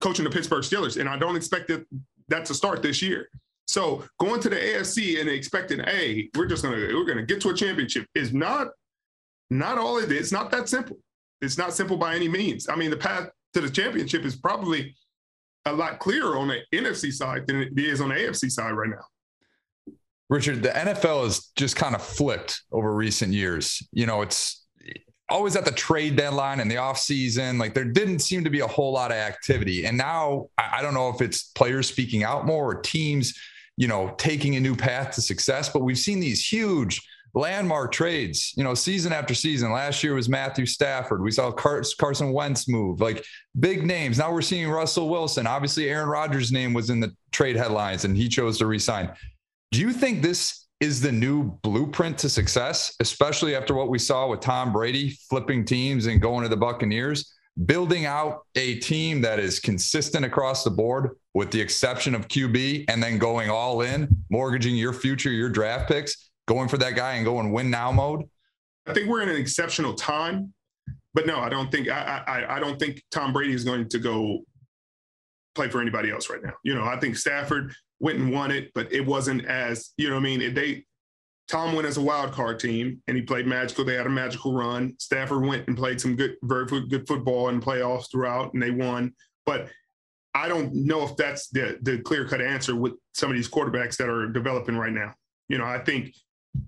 coaching 0.00 0.24
the 0.24 0.30
Pittsburgh 0.30 0.62
Steelers, 0.62 0.98
and 0.98 1.06
I 1.06 1.18
don't 1.18 1.36
expect 1.36 1.68
that 1.68 1.84
that 2.28 2.46
to 2.46 2.54
start 2.54 2.82
this 2.82 3.02
year. 3.02 3.28
So 3.68 4.02
going 4.18 4.40
to 4.40 4.48
the 4.48 4.56
AFC 4.56 5.20
and 5.20 5.28
expecting, 5.28 5.80
hey, 5.80 6.30
we're 6.34 6.46
just 6.46 6.62
gonna 6.62 6.76
we're 6.76 7.04
gonna 7.04 7.26
get 7.26 7.42
to 7.42 7.50
a 7.50 7.54
championship 7.54 8.06
is 8.14 8.32
not 8.32 8.68
not 9.50 9.78
all 9.78 9.98
it. 9.98 10.12
It's 10.12 10.32
not 10.32 10.50
that 10.52 10.68
simple. 10.68 10.98
It's 11.40 11.58
not 11.58 11.72
simple 11.72 11.96
by 11.96 12.14
any 12.14 12.28
means. 12.28 12.68
I 12.68 12.76
mean, 12.76 12.90
the 12.90 12.96
path 12.96 13.30
to 13.54 13.60
the 13.60 13.70
championship 13.70 14.24
is 14.24 14.36
probably 14.36 14.94
a 15.66 15.72
lot 15.72 15.98
clearer 15.98 16.36
on 16.38 16.48
the 16.48 16.60
NFC 16.72 17.12
side 17.12 17.46
than 17.46 17.62
it 17.62 17.78
is 17.78 18.00
on 18.00 18.10
the 18.10 18.14
AFC 18.14 18.50
side 18.50 18.72
right 18.72 18.90
now. 18.90 19.94
Richard, 20.28 20.62
the 20.62 20.68
NFL 20.68 21.24
has 21.24 21.50
just 21.56 21.74
kind 21.74 21.94
of 21.94 22.02
flipped 22.02 22.62
over 22.70 22.94
recent 22.94 23.32
years. 23.32 23.86
You 23.92 24.06
know, 24.06 24.22
it's 24.22 24.64
always 25.28 25.56
at 25.56 25.64
the 25.64 25.72
trade 25.72 26.16
deadline 26.16 26.60
and 26.60 26.70
the 26.70 26.76
offseason. 26.76 27.58
Like 27.58 27.74
there 27.74 27.84
didn't 27.84 28.20
seem 28.20 28.44
to 28.44 28.50
be 28.50 28.60
a 28.60 28.66
whole 28.66 28.92
lot 28.92 29.10
of 29.10 29.16
activity. 29.16 29.86
And 29.86 29.96
now 29.98 30.48
I 30.56 30.82
don't 30.82 30.94
know 30.94 31.08
if 31.08 31.20
it's 31.20 31.44
players 31.44 31.88
speaking 31.88 32.22
out 32.22 32.46
more 32.46 32.70
or 32.70 32.80
teams, 32.80 33.38
you 33.76 33.88
know, 33.88 34.14
taking 34.18 34.56
a 34.56 34.60
new 34.60 34.76
path 34.76 35.14
to 35.16 35.20
success, 35.20 35.68
but 35.68 35.82
we've 35.82 35.98
seen 35.98 36.20
these 36.20 36.46
huge 36.46 37.00
landmark 37.34 37.92
trades, 37.92 38.52
you 38.56 38.64
know, 38.64 38.74
season 38.74 39.12
after 39.12 39.34
season. 39.34 39.72
Last 39.72 40.02
year 40.02 40.14
was 40.14 40.28
Matthew 40.28 40.66
Stafford. 40.66 41.22
We 41.22 41.30
saw 41.30 41.50
Car- 41.50 41.82
Carson 41.98 42.32
Wentz 42.32 42.68
move, 42.68 43.00
like 43.00 43.24
big 43.58 43.84
names. 43.84 44.18
Now 44.18 44.32
we're 44.32 44.42
seeing 44.42 44.68
Russell 44.68 45.08
Wilson. 45.08 45.46
Obviously, 45.46 45.88
Aaron 45.88 46.08
Rodgers' 46.08 46.52
name 46.52 46.72
was 46.72 46.90
in 46.90 47.00
the 47.00 47.14
trade 47.32 47.56
headlines 47.56 48.04
and 48.04 48.16
he 48.16 48.28
chose 48.28 48.58
to 48.58 48.66
resign. 48.66 49.10
Do 49.70 49.80
you 49.80 49.92
think 49.92 50.22
this 50.22 50.60
is 50.80 51.00
the 51.00 51.12
new 51.12 51.52
blueprint 51.62 52.16
to 52.18 52.28
success, 52.28 52.96
especially 53.00 53.54
after 53.54 53.74
what 53.74 53.90
we 53.90 53.98
saw 53.98 54.26
with 54.26 54.40
Tom 54.40 54.72
Brady 54.72 55.10
flipping 55.28 55.64
teams 55.64 56.06
and 56.06 56.22
going 56.22 56.42
to 56.42 56.48
the 56.48 56.56
Buccaneers. 56.56 57.34
Building 57.66 58.06
out 58.06 58.46
a 58.54 58.76
team 58.76 59.20
that 59.20 59.38
is 59.38 59.60
consistent 59.60 60.24
across 60.24 60.64
the 60.64 60.70
board, 60.70 61.10
with 61.34 61.50
the 61.50 61.60
exception 61.60 62.14
of 62.14 62.28
QB, 62.28 62.86
and 62.88 63.02
then 63.02 63.18
going 63.18 63.50
all 63.50 63.82
in, 63.82 64.08
mortgaging 64.30 64.76
your 64.76 64.94
future, 64.94 65.30
your 65.30 65.50
draft 65.50 65.86
picks, 65.86 66.29
going 66.50 66.68
for 66.68 66.78
that 66.78 66.96
guy 66.96 67.12
and 67.14 67.24
going 67.24 67.52
win 67.52 67.70
now 67.70 67.92
mode. 67.92 68.24
I 68.86 68.92
think 68.92 69.08
we're 69.08 69.22
in 69.22 69.28
an 69.28 69.36
exceptional 69.36 69.94
time, 69.94 70.52
but 71.14 71.24
no, 71.24 71.38
I 71.38 71.48
don't 71.48 71.70
think 71.70 71.88
I 71.88 72.24
I, 72.26 72.56
I 72.56 72.60
don't 72.60 72.78
think 72.78 73.02
Tom 73.12 73.32
Brady 73.32 73.52
is 73.52 73.64
going 73.64 73.88
to 73.88 73.98
go 74.00 74.40
play 75.54 75.68
for 75.68 75.80
anybody 75.80 76.10
else 76.10 76.28
right 76.28 76.42
now. 76.42 76.54
You 76.64 76.74
know, 76.74 76.84
I 76.84 76.98
think 76.98 77.16
Stafford 77.16 77.72
went 78.00 78.18
and 78.18 78.32
won 78.32 78.50
it, 78.50 78.72
but 78.74 78.92
it 78.92 79.06
wasn't 79.06 79.44
as 79.44 79.92
you 79.96 80.10
know. 80.10 80.16
I 80.16 80.20
mean, 80.20 80.52
they 80.52 80.84
Tom 81.48 81.74
went 81.74 81.86
as 81.86 81.98
a 81.98 82.02
wild 82.02 82.32
card 82.32 82.58
team 82.58 83.00
and 83.06 83.16
he 83.16 83.22
played 83.22 83.46
magical. 83.46 83.84
They 83.84 83.94
had 83.94 84.06
a 84.06 84.10
magical 84.10 84.52
run. 84.52 84.94
Stafford 84.98 85.46
went 85.46 85.68
and 85.68 85.76
played 85.76 86.00
some 86.00 86.16
good, 86.16 86.34
very 86.42 86.66
good 86.88 87.06
football 87.06 87.48
in 87.48 87.60
playoffs 87.60 88.10
throughout, 88.10 88.54
and 88.54 88.62
they 88.62 88.72
won. 88.72 89.12
But 89.46 89.68
I 90.34 90.48
don't 90.48 90.74
know 90.74 91.04
if 91.04 91.16
that's 91.16 91.48
the 91.50 91.78
the 91.82 91.98
clear 91.98 92.26
cut 92.26 92.40
answer 92.40 92.74
with 92.74 92.94
some 93.14 93.30
of 93.30 93.36
these 93.36 93.48
quarterbacks 93.48 93.96
that 93.98 94.08
are 94.08 94.26
developing 94.26 94.76
right 94.76 94.92
now. 94.92 95.14
You 95.48 95.58
know, 95.58 95.64
I 95.64 95.78
think 95.78 96.12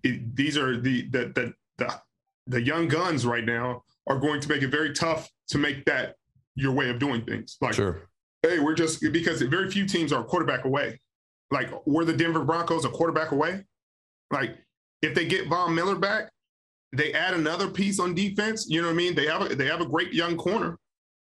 it, 0.03 0.35
these 0.37 0.57
are 0.57 0.81
the, 0.81 1.03
the 1.09 1.33
the 1.35 1.55
the 1.79 2.01
the 2.47 2.61
young 2.61 2.89
guns 2.89 3.25
right 3.25 3.45
now 3.45 3.83
are 4.07 4.19
going 4.19 4.41
to 4.41 4.49
make 4.49 4.63
it 4.63 4.69
very 4.69 4.93
tough 4.93 5.31
to 5.49 5.59
make 5.59 5.85
that 5.85 6.17
your 6.55 6.73
way 6.73 6.91
of 6.91 6.99
doing 6.99 7.23
things. 7.23 7.57
Like, 7.61 7.75
sure. 7.75 8.09
hey, 8.43 8.59
we're 8.59 8.75
just 8.75 9.01
because 9.13 9.41
very 9.43 9.71
few 9.71 9.87
teams 9.87 10.13
are 10.13 10.23
a 10.23 10.25
quarterback 10.25 10.65
away. 10.65 11.01
Like, 11.51 11.71
were 11.87 12.05
the 12.05 12.13
Denver 12.13 12.45
Broncos 12.45 12.85
a 12.85 12.89
quarterback 12.89 13.33
away? 13.33 13.65
Like, 14.31 14.59
if 15.03 15.15
they 15.15 15.27
get 15.27 15.49
Von 15.49 15.75
Miller 15.75 15.97
back, 15.97 16.31
they 16.93 17.13
add 17.13 17.35
another 17.35 17.69
piece 17.69 18.01
on 18.01 18.15
defense. 18.15 18.67
You 18.69 18.81
know 18.81 18.89
what 18.89 18.95
I 18.95 18.97
mean? 18.97 19.15
They 19.15 19.27
have 19.27 19.43
a, 19.43 19.55
they 19.55 19.67
have 19.67 19.81
a 19.81 19.87
great 19.87 20.13
young 20.13 20.37
corner. 20.37 20.79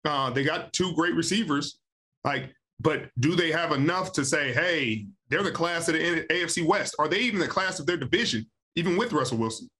Uh, 0.04 0.30
they 0.30 0.44
got 0.44 0.72
two 0.72 0.94
great 0.94 1.14
receivers. 1.14 1.78
Like, 2.24 2.54
but 2.82 3.10
do 3.20 3.36
they 3.36 3.52
have 3.52 3.72
enough 3.72 4.12
to 4.12 4.24
say, 4.24 4.52
hey, 4.52 5.06
they're 5.28 5.42
the 5.42 5.52
class 5.52 5.88
of 5.88 5.94
the 5.94 6.26
AFC 6.30 6.66
West? 6.66 6.94
Are 6.98 7.08
they 7.08 7.20
even 7.20 7.38
the 7.40 7.48
class 7.48 7.78
of 7.78 7.86
their 7.86 7.96
division, 7.96 8.46
even 8.74 8.96
with 8.96 9.12
Russell 9.12 9.38
Wilson? 9.38 9.70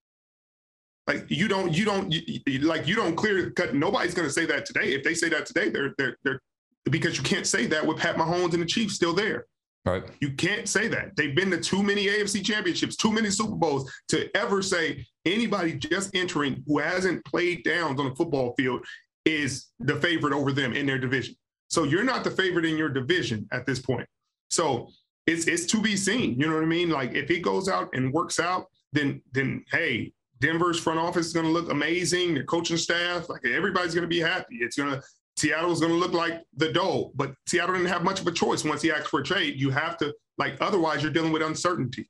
Like 1.09 1.27
you 1.29 1.49
don't, 1.49 1.77
you 1.77 1.85
don't, 1.85 2.13
you, 2.13 2.59
like 2.61 2.87
you 2.87 2.95
don't 2.95 3.17
clear 3.17 3.51
cut. 3.51 3.75
Nobody's 3.75 4.15
going 4.15 4.29
to 4.29 4.33
say 4.33 4.47
that 4.47 4.65
today. 4.65 4.93
If 4.93 5.03
they 5.03 5.15
say 5.15 5.29
that 5.31 5.47
today, 5.47 5.69
they're 5.69 5.95
they're 5.99 6.17
they're 6.23 6.41
because 6.85 7.17
you 7.17 7.25
can't 7.25 7.47
say 7.47 7.67
that 7.67 7.85
with 7.85 7.99
Pat 7.99 8.17
Mahomes 8.17 8.53
and 8.53 8.63
the 8.63 8.67
Chiefs 8.67 8.95
still 8.95 9.13
there. 9.13 9.47
Right. 9.85 10.05
You 10.21 10.33
can't 10.35 10.69
say 10.69 10.87
that. 10.89 11.17
They've 11.17 11.35
been 11.35 11.51
to 11.51 11.61
too 11.61 11.83
many 11.83 12.07
AFC 12.07 12.45
championships, 12.45 12.95
too 12.95 13.11
many 13.11 13.31
Super 13.31 13.57
Bowls 13.57 13.93
to 14.11 14.31
ever 14.37 14.63
say 14.63 15.05
anybody 15.25 15.75
just 15.75 16.15
entering 16.15 16.63
who 16.69 16.79
hasn't 16.79 17.25
played 17.25 17.65
downs 17.65 17.99
on 17.99 18.09
the 18.09 18.15
football 18.15 18.55
field 18.57 18.85
is 19.25 19.71
the 19.81 19.97
favorite 19.97 20.35
over 20.35 20.53
them 20.53 20.73
in 20.73 20.87
their 20.87 20.99
division. 20.99 21.35
So 21.73 21.85
you're 21.85 22.05
not 22.05 22.23
the 22.23 22.31
favorite 22.31 22.67
in 22.67 22.77
your 22.77 22.91
division 22.91 23.49
at 23.51 23.65
this 23.65 23.81
point. 23.81 24.07
So 24.51 24.91
it's 25.27 25.47
it's 25.47 25.65
to 25.67 25.81
be 25.81 25.97
seen. 25.97 26.39
You 26.39 26.47
know 26.47 26.55
what 26.55 26.63
I 26.63 26.67
mean? 26.67 26.91
Like 26.91 27.15
if 27.15 27.31
it 27.31 27.41
goes 27.41 27.69
out 27.69 27.89
and 27.95 28.13
works 28.13 28.39
out, 28.39 28.67
then 28.93 29.23
then 29.33 29.65
hey, 29.73 30.13
Denver's 30.41 30.79
front 30.79 30.99
office 30.99 31.27
is 31.27 31.33
going 31.33 31.47
to 31.47 31.53
look 31.53 31.71
amazing. 31.71 32.35
The 32.35 32.45
coaching 32.45 32.77
staff, 32.77 33.31
like 33.31 33.47
everybody's 33.47 33.95
going 33.95 34.03
to 34.03 34.09
be 34.09 34.21
happy. 34.21 34.57
It's 34.61 34.77
going 34.77 34.93
to 34.93 35.03
Seattle's 35.37 35.81
going 35.81 35.93
to 35.93 35.99
look 35.99 36.13
like 36.13 36.43
the 36.57 36.73
dough, 36.73 37.11
but 37.15 37.33
Seattle 37.47 37.75
didn't 37.75 37.89
have 37.89 38.05
much 38.05 38.21
of 38.21 38.27
a 38.27 38.33
choice 38.33 38.65
once 38.65 38.83
he 38.83 38.93
asked 38.93 39.09
for 39.09 39.21
a 39.21 39.25
trade. 39.25 39.59
You 39.59 39.71
have 39.71 39.97
to, 39.97 40.15
like, 40.37 40.59
otherwise 40.61 41.03
you're 41.03 41.11
dealing 41.11 41.33
with 41.33 41.41
uncertainty 41.41 42.07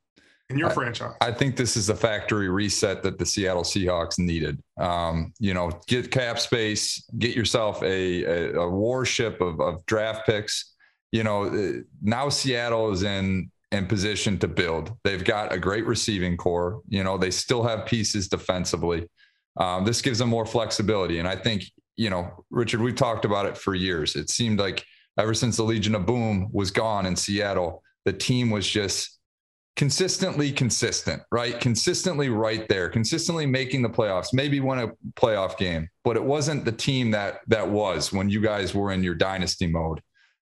in 0.52 0.58
your 0.58 0.70
I, 0.70 0.74
franchise. 0.74 1.14
I 1.20 1.32
think 1.32 1.56
this 1.56 1.76
is 1.76 1.88
the 1.88 1.94
factory 1.94 2.48
reset 2.48 3.02
that 3.02 3.18
the 3.18 3.26
Seattle 3.26 3.62
Seahawks 3.62 4.18
needed. 4.18 4.62
Um, 4.78 5.32
you 5.38 5.54
know, 5.54 5.70
get 5.86 6.10
cap 6.10 6.38
space, 6.38 7.04
get 7.18 7.34
yourself 7.34 7.82
a, 7.82 8.24
a, 8.24 8.60
a 8.60 8.70
warship 8.70 9.40
of, 9.40 9.60
of 9.60 9.84
draft 9.86 10.26
picks. 10.26 10.74
You 11.10 11.24
know, 11.24 11.44
uh, 11.44 11.80
now 12.00 12.28
Seattle 12.28 12.92
is 12.92 13.02
in 13.02 13.50
in 13.72 13.86
position 13.86 14.38
to 14.38 14.48
build. 14.48 14.92
They've 15.02 15.24
got 15.24 15.52
a 15.52 15.58
great 15.58 15.86
receiving 15.86 16.36
core. 16.36 16.82
You 16.88 17.02
know, 17.04 17.16
they 17.16 17.30
still 17.30 17.62
have 17.62 17.86
pieces 17.86 18.28
defensively. 18.28 19.08
Um, 19.56 19.84
this 19.84 20.02
gives 20.02 20.18
them 20.18 20.28
more 20.28 20.46
flexibility, 20.46 21.18
and 21.18 21.28
I 21.28 21.36
think 21.36 21.64
you 21.96 22.10
know, 22.10 22.44
Richard, 22.50 22.80
we've 22.80 22.96
talked 22.96 23.24
about 23.24 23.46
it 23.46 23.56
for 23.56 23.74
years. 23.74 24.16
It 24.16 24.30
seemed 24.30 24.58
like 24.58 24.84
ever 25.18 25.34
since 25.34 25.56
the 25.56 25.62
Legion 25.62 25.94
of 25.94 26.06
Boom 26.06 26.48
was 26.52 26.70
gone 26.70 27.06
in 27.06 27.16
Seattle, 27.16 27.82
the 28.04 28.12
team 28.12 28.50
was 28.50 28.66
just 28.66 29.18
consistently 29.76 30.52
consistent, 30.52 31.22
right? 31.30 31.58
Consistently 31.60 32.28
right 32.28 32.68
there, 32.68 32.88
consistently 32.88 33.46
making 33.46 33.82
the 33.82 33.88
playoffs, 33.88 34.28
maybe 34.32 34.60
win 34.60 34.78
a 34.78 34.88
playoff 35.14 35.56
game, 35.56 35.88
but 36.04 36.16
it 36.16 36.22
wasn't 36.22 36.64
the 36.64 36.72
team 36.72 37.10
that 37.12 37.40
that 37.46 37.68
was 37.68 38.12
when 38.12 38.28
you 38.28 38.40
guys 38.40 38.74
were 38.74 38.92
in 38.92 39.02
your 39.02 39.14
dynasty 39.14 39.66
mode. 39.66 40.00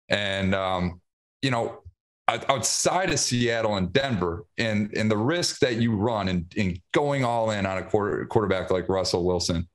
And 0.08 0.54
um, 0.54 1.00
you 1.42 1.50
know, 1.50 1.82
outside 2.28 3.10
of 3.10 3.18
Seattle 3.18 3.76
and 3.76 3.92
Denver, 3.92 4.44
and 4.58 4.92
and 4.96 5.10
the 5.10 5.16
risk 5.16 5.60
that 5.60 5.76
you 5.76 5.94
run 5.94 6.28
in, 6.28 6.46
in 6.56 6.80
going 6.92 7.24
all 7.24 7.50
in 7.50 7.66
on 7.66 7.78
a 7.78 7.82
quarter, 7.82 8.26
quarterback 8.26 8.70
like 8.70 8.88
Russell 8.88 9.24
Wilson 9.24 9.68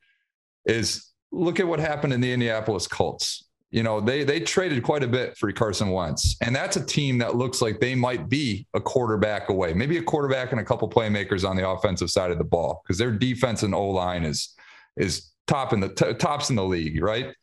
is 0.66 1.12
look 1.32 1.60
at 1.60 1.68
what 1.68 1.80
happened 1.80 2.14
in 2.14 2.22
the 2.22 2.32
Indianapolis 2.32 2.88
Colts. 2.88 3.46
You 3.76 3.84
know, 3.84 4.00
they 4.00 4.24
they 4.24 4.40
traded 4.40 4.84
quite 4.84 5.04
a 5.04 5.08
bit 5.08 5.36
for 5.36 5.52
Carson 5.52 5.92
Wentz, 5.92 6.38
and 6.42 6.56
that's 6.56 6.78
a 6.78 6.86
team 6.86 7.18
that 7.18 7.36
looks 7.36 7.62
like 7.62 7.82
they 7.82 7.94
might 7.94 8.30
be 8.30 8.66
a 8.74 8.80
quarterback 8.80 9.50
away, 9.50 9.74
maybe 9.74 9.98
a 9.98 10.02
quarterback 10.02 10.54
and 10.54 10.62
a 10.62 10.64
couple 10.64 10.90
playmakers 10.90 11.46
on 11.46 11.58
the 11.58 11.68
offensive 11.68 12.10
side 12.10 12.32
of 12.32 12.38
the 12.38 12.46
ball, 12.46 12.82
because 12.84 12.98
their 12.98 13.12
defense 13.12 13.64
and 13.64 13.76
O 13.76 13.90
line 13.90 14.24
is 14.24 14.56
is 14.96 15.32
top 15.46 15.74
in 15.74 15.82
the 15.82 15.90
t- 15.90 16.14
tops 16.14 16.50
in 16.50 16.56
the 16.56 16.64
league, 16.64 17.04
right? 17.04 17.36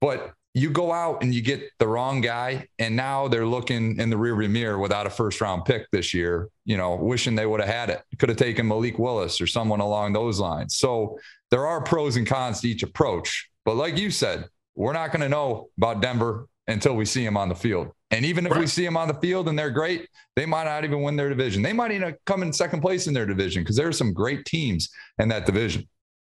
But 0.00 0.32
you 0.54 0.70
go 0.70 0.90
out 0.90 1.22
and 1.22 1.32
you 1.32 1.40
get 1.40 1.70
the 1.78 1.86
wrong 1.86 2.20
guy, 2.20 2.66
and 2.80 2.96
now 2.96 3.28
they're 3.28 3.46
looking 3.46 3.96
in 4.00 4.10
the 4.10 4.16
rearview 4.16 4.50
mirror 4.50 4.80
without 4.80 5.06
a 5.06 5.10
first 5.10 5.40
round 5.40 5.66
pick 5.66 5.88
this 5.92 6.12
year. 6.12 6.48
You 6.64 6.78
know, 6.78 6.96
wishing 6.96 7.36
they 7.36 7.46
would 7.46 7.60
have 7.60 7.68
had 7.68 7.90
it. 7.90 8.02
Could 8.18 8.30
have 8.30 8.38
taken 8.38 8.66
Malik 8.66 8.98
Willis 8.98 9.40
or 9.40 9.46
someone 9.46 9.78
along 9.78 10.14
those 10.14 10.40
lines. 10.40 10.78
So 10.78 11.16
there 11.52 11.64
are 11.64 11.80
pros 11.80 12.16
and 12.16 12.26
cons 12.26 12.60
to 12.62 12.68
each 12.68 12.82
approach. 12.82 13.48
But 13.64 13.76
like 13.76 13.96
you 13.96 14.10
said, 14.10 14.46
we're 14.80 14.94
not 14.94 15.12
going 15.12 15.20
to 15.20 15.28
know 15.28 15.68
about 15.76 16.00
Denver 16.00 16.46
until 16.66 16.96
we 16.96 17.04
see 17.04 17.22
them 17.22 17.36
on 17.36 17.48
the 17.50 17.54
field. 17.54 17.88
And 18.10 18.24
even 18.24 18.46
if 18.46 18.52
right. 18.52 18.60
we 18.60 18.66
see 18.66 18.84
them 18.84 18.96
on 18.96 19.08
the 19.08 19.14
field 19.14 19.48
and 19.48 19.58
they're 19.58 19.70
great, 19.70 20.08
they 20.36 20.46
might 20.46 20.64
not 20.64 20.84
even 20.84 21.02
win 21.02 21.16
their 21.16 21.28
division. 21.28 21.62
They 21.62 21.74
might 21.74 21.92
even 21.92 22.16
come 22.24 22.42
in 22.42 22.52
second 22.52 22.80
place 22.80 23.06
in 23.06 23.12
their 23.12 23.26
division 23.26 23.62
because 23.62 23.76
there 23.76 23.86
are 23.86 23.92
some 23.92 24.14
great 24.14 24.44
teams 24.46 24.88
in 25.18 25.28
that 25.28 25.44
division. 25.44 25.86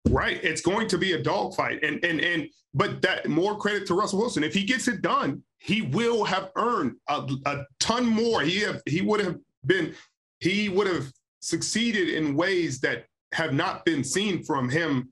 Right. 0.08 0.42
It's 0.44 0.62
going 0.62 0.88
to 0.90 0.98
be 0.98 1.14
a 1.14 1.24
dogfight. 1.24 1.84
And 1.84 2.04
and 2.06 2.22
and 2.22 2.48
but 2.76 3.02
that 3.02 3.28
more 3.28 3.58
credit 3.58 3.88
to 3.88 3.96
Russell 3.96 4.20
Wilson. 4.20 4.44
If 4.44 4.54
he 4.54 4.64
gets 4.64 4.88
it 4.88 5.02
done, 5.02 5.42
he 5.58 5.82
will 5.82 6.24
have 6.24 6.52
earned 6.56 6.98
a, 7.10 7.28
a 7.48 7.64
ton 7.80 8.06
more. 8.06 8.42
He 8.42 8.60
have 8.60 8.82
he 8.86 9.02
would 9.02 9.22
have 9.22 9.38
been 9.66 9.96
he 10.40 10.70
would 10.70 10.88
have 10.88 11.12
succeeded 11.40 12.10
in 12.10 12.36
ways 12.36 12.80
that 12.82 13.06
have 13.34 13.54
not 13.54 13.84
been 13.86 14.04
seen 14.04 14.44
from 14.44 14.70
him 14.70 15.10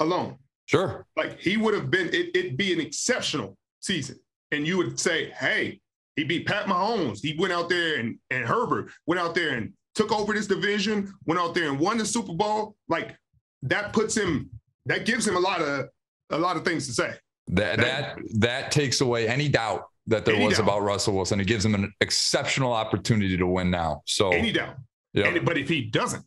alone. 0.00 0.38
Sure. 0.66 1.06
Like 1.16 1.40
he 1.40 1.56
would 1.56 1.74
have 1.74 1.90
been, 1.90 2.08
it, 2.08 2.34
it'd 2.34 2.56
be 2.56 2.72
an 2.72 2.80
exceptional 2.80 3.56
season. 3.80 4.18
And 4.50 4.66
you 4.66 4.76
would 4.78 4.98
say, 4.98 5.30
hey, 5.30 5.80
he 6.16 6.24
beat 6.24 6.46
Pat 6.46 6.66
Mahomes. 6.66 7.20
He 7.20 7.36
went 7.38 7.52
out 7.52 7.68
there 7.68 7.98
and, 7.98 8.18
and 8.30 8.44
Herbert 8.44 8.90
went 9.06 9.20
out 9.20 9.34
there 9.34 9.56
and 9.56 9.72
took 9.94 10.12
over 10.12 10.32
this 10.32 10.46
division, 10.46 11.12
went 11.26 11.40
out 11.40 11.54
there 11.54 11.68
and 11.68 11.78
won 11.78 11.98
the 11.98 12.06
Super 12.06 12.32
Bowl. 12.32 12.76
Like 12.88 13.16
that 13.62 13.92
puts 13.92 14.16
him, 14.16 14.50
that 14.86 15.06
gives 15.06 15.26
him 15.26 15.36
a 15.36 15.40
lot 15.40 15.60
of 15.60 15.88
a 16.30 16.38
lot 16.38 16.56
of 16.56 16.64
things 16.64 16.86
to 16.86 16.92
say. 16.92 17.14
That 17.48 17.78
that 17.78 18.18
that 18.38 18.70
takes 18.70 19.00
away 19.00 19.28
any 19.28 19.48
doubt 19.48 19.84
that 20.06 20.24
there 20.24 20.36
was 20.36 20.56
doubt. 20.56 20.62
about 20.64 20.82
Russell 20.82 21.14
Wilson. 21.14 21.40
It 21.40 21.46
gives 21.46 21.64
him 21.64 21.74
an 21.74 21.92
exceptional 22.00 22.72
opportunity 22.72 23.36
to 23.36 23.46
win 23.46 23.70
now. 23.70 24.02
So 24.06 24.30
any 24.30 24.52
doubt. 24.52 24.76
Yeah. 25.12 25.38
But 25.42 25.58
if 25.58 25.68
he 25.68 25.82
doesn't, 25.82 26.24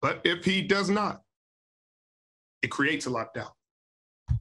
but 0.00 0.20
if 0.24 0.44
he 0.44 0.62
does 0.62 0.90
not, 0.90 1.22
it 2.62 2.68
creates 2.68 3.06
a 3.06 3.10
lot 3.10 3.28
of 3.28 3.34
doubt. 3.34 4.38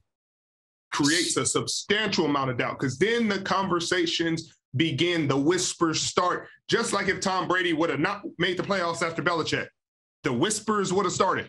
Creates 0.92 1.38
a 1.38 1.46
substantial 1.46 2.26
amount 2.26 2.50
of 2.50 2.58
doubt 2.58 2.80
because 2.80 2.98
then 2.98 3.28
the 3.28 3.40
conversations 3.40 4.56
begin, 4.76 5.28
the 5.28 5.38
whispers 5.38 6.02
start. 6.02 6.48
Just 6.68 6.94
like 6.94 7.08
if 7.08 7.20
Tom 7.20 7.48
Brady 7.48 7.74
would 7.74 7.90
have 7.90 8.00
not 8.00 8.22
made 8.38 8.58
the 8.58 8.64
playoffs 8.64 9.06
after 9.06 9.22
Belichick, 9.22 9.68
the 10.24 10.34
whispers 10.34 10.92
would 10.92 11.06
have 11.06 11.14
started. 11.14 11.48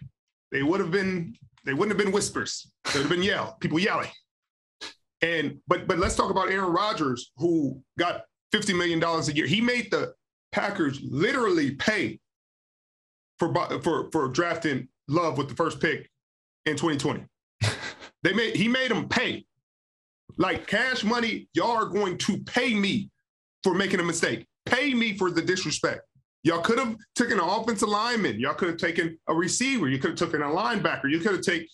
They 0.53 0.63
would 0.63 0.81
have 0.81 0.91
been, 0.91 1.35
they 1.65 1.73
wouldn't 1.73 1.97
have 1.97 2.05
been 2.05 2.13
whispers. 2.13 2.71
They 2.93 3.01
would 3.01 3.09
have 3.09 3.11
been 3.11 3.23
yell, 3.23 3.57
people 3.61 3.79
yelling. 3.79 4.11
And 5.21 5.59
but 5.67 5.89
but 5.89 5.99
let's 5.99 6.15
talk 6.15 6.31
about 6.31 6.51
Aaron 6.51 6.73
Rodgers, 6.73 7.33
who 7.39 7.83
got 7.99 8.23
$50 8.55 8.77
million 8.77 9.03
a 9.03 9.23
year. 9.33 9.47
He 9.47 9.61
made 9.61 9.91
the 9.91 10.15
Packers 10.53 11.01
literally 11.03 11.73
pay 11.73 12.21
for 13.39 13.53
for 13.83 14.11
for 14.13 14.29
drafting 14.29 14.89
Love 15.09 15.39
with 15.39 15.49
the 15.49 15.55
first 15.55 15.81
pick 15.81 16.09
in 16.69 16.77
2020. 16.77 17.25
they 18.23 18.33
made 18.33 18.57
he 18.57 18.69
made 18.69 18.91
them 18.91 19.09
pay. 19.09 19.45
Like 20.37 20.67
cash 20.67 21.03
money, 21.03 21.49
y'all 21.53 21.73
are 21.73 21.87
going 21.87 22.19
to 22.19 22.39
pay 22.39 22.75
me 22.75 23.11
for 23.65 23.75
making 23.75 24.01
a 24.01 24.05
mistake. 24.05 24.47
Pay 24.67 24.95
me 24.95 25.17
for 25.17 25.31
the 25.31 25.43
disrespect. 25.43 26.03
Y'all 26.45 26.61
could 26.61 26.79
have 26.79 26.97
taken 27.17 27.41
an 27.41 27.45
offensive 27.45 27.89
lineman. 27.89 28.39
Y'all 28.39 28.55
could 28.55 28.69
have 28.69 28.77
taken 28.77 29.19
a 29.29 29.35
receiver. 29.35 29.89
You 29.89 29.99
could 29.99 30.11
have 30.11 30.31
taken 30.31 30.43
a 30.43 30.47
linebacker. 30.47 31.11
You 31.11 31.19
could 31.19 31.33
have 31.33 31.43
taken 31.43 31.69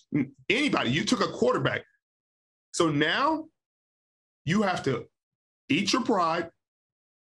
anybody. 0.49 0.89
You 0.89 1.05
took 1.05 1.21
a 1.21 1.27
quarterback. 1.27 1.83
So 2.71 2.89
now 2.89 3.45
you 4.45 4.63
have 4.63 4.81
to 4.83 5.05
eat 5.69 5.93
your 5.93 6.03
pride 6.03 6.49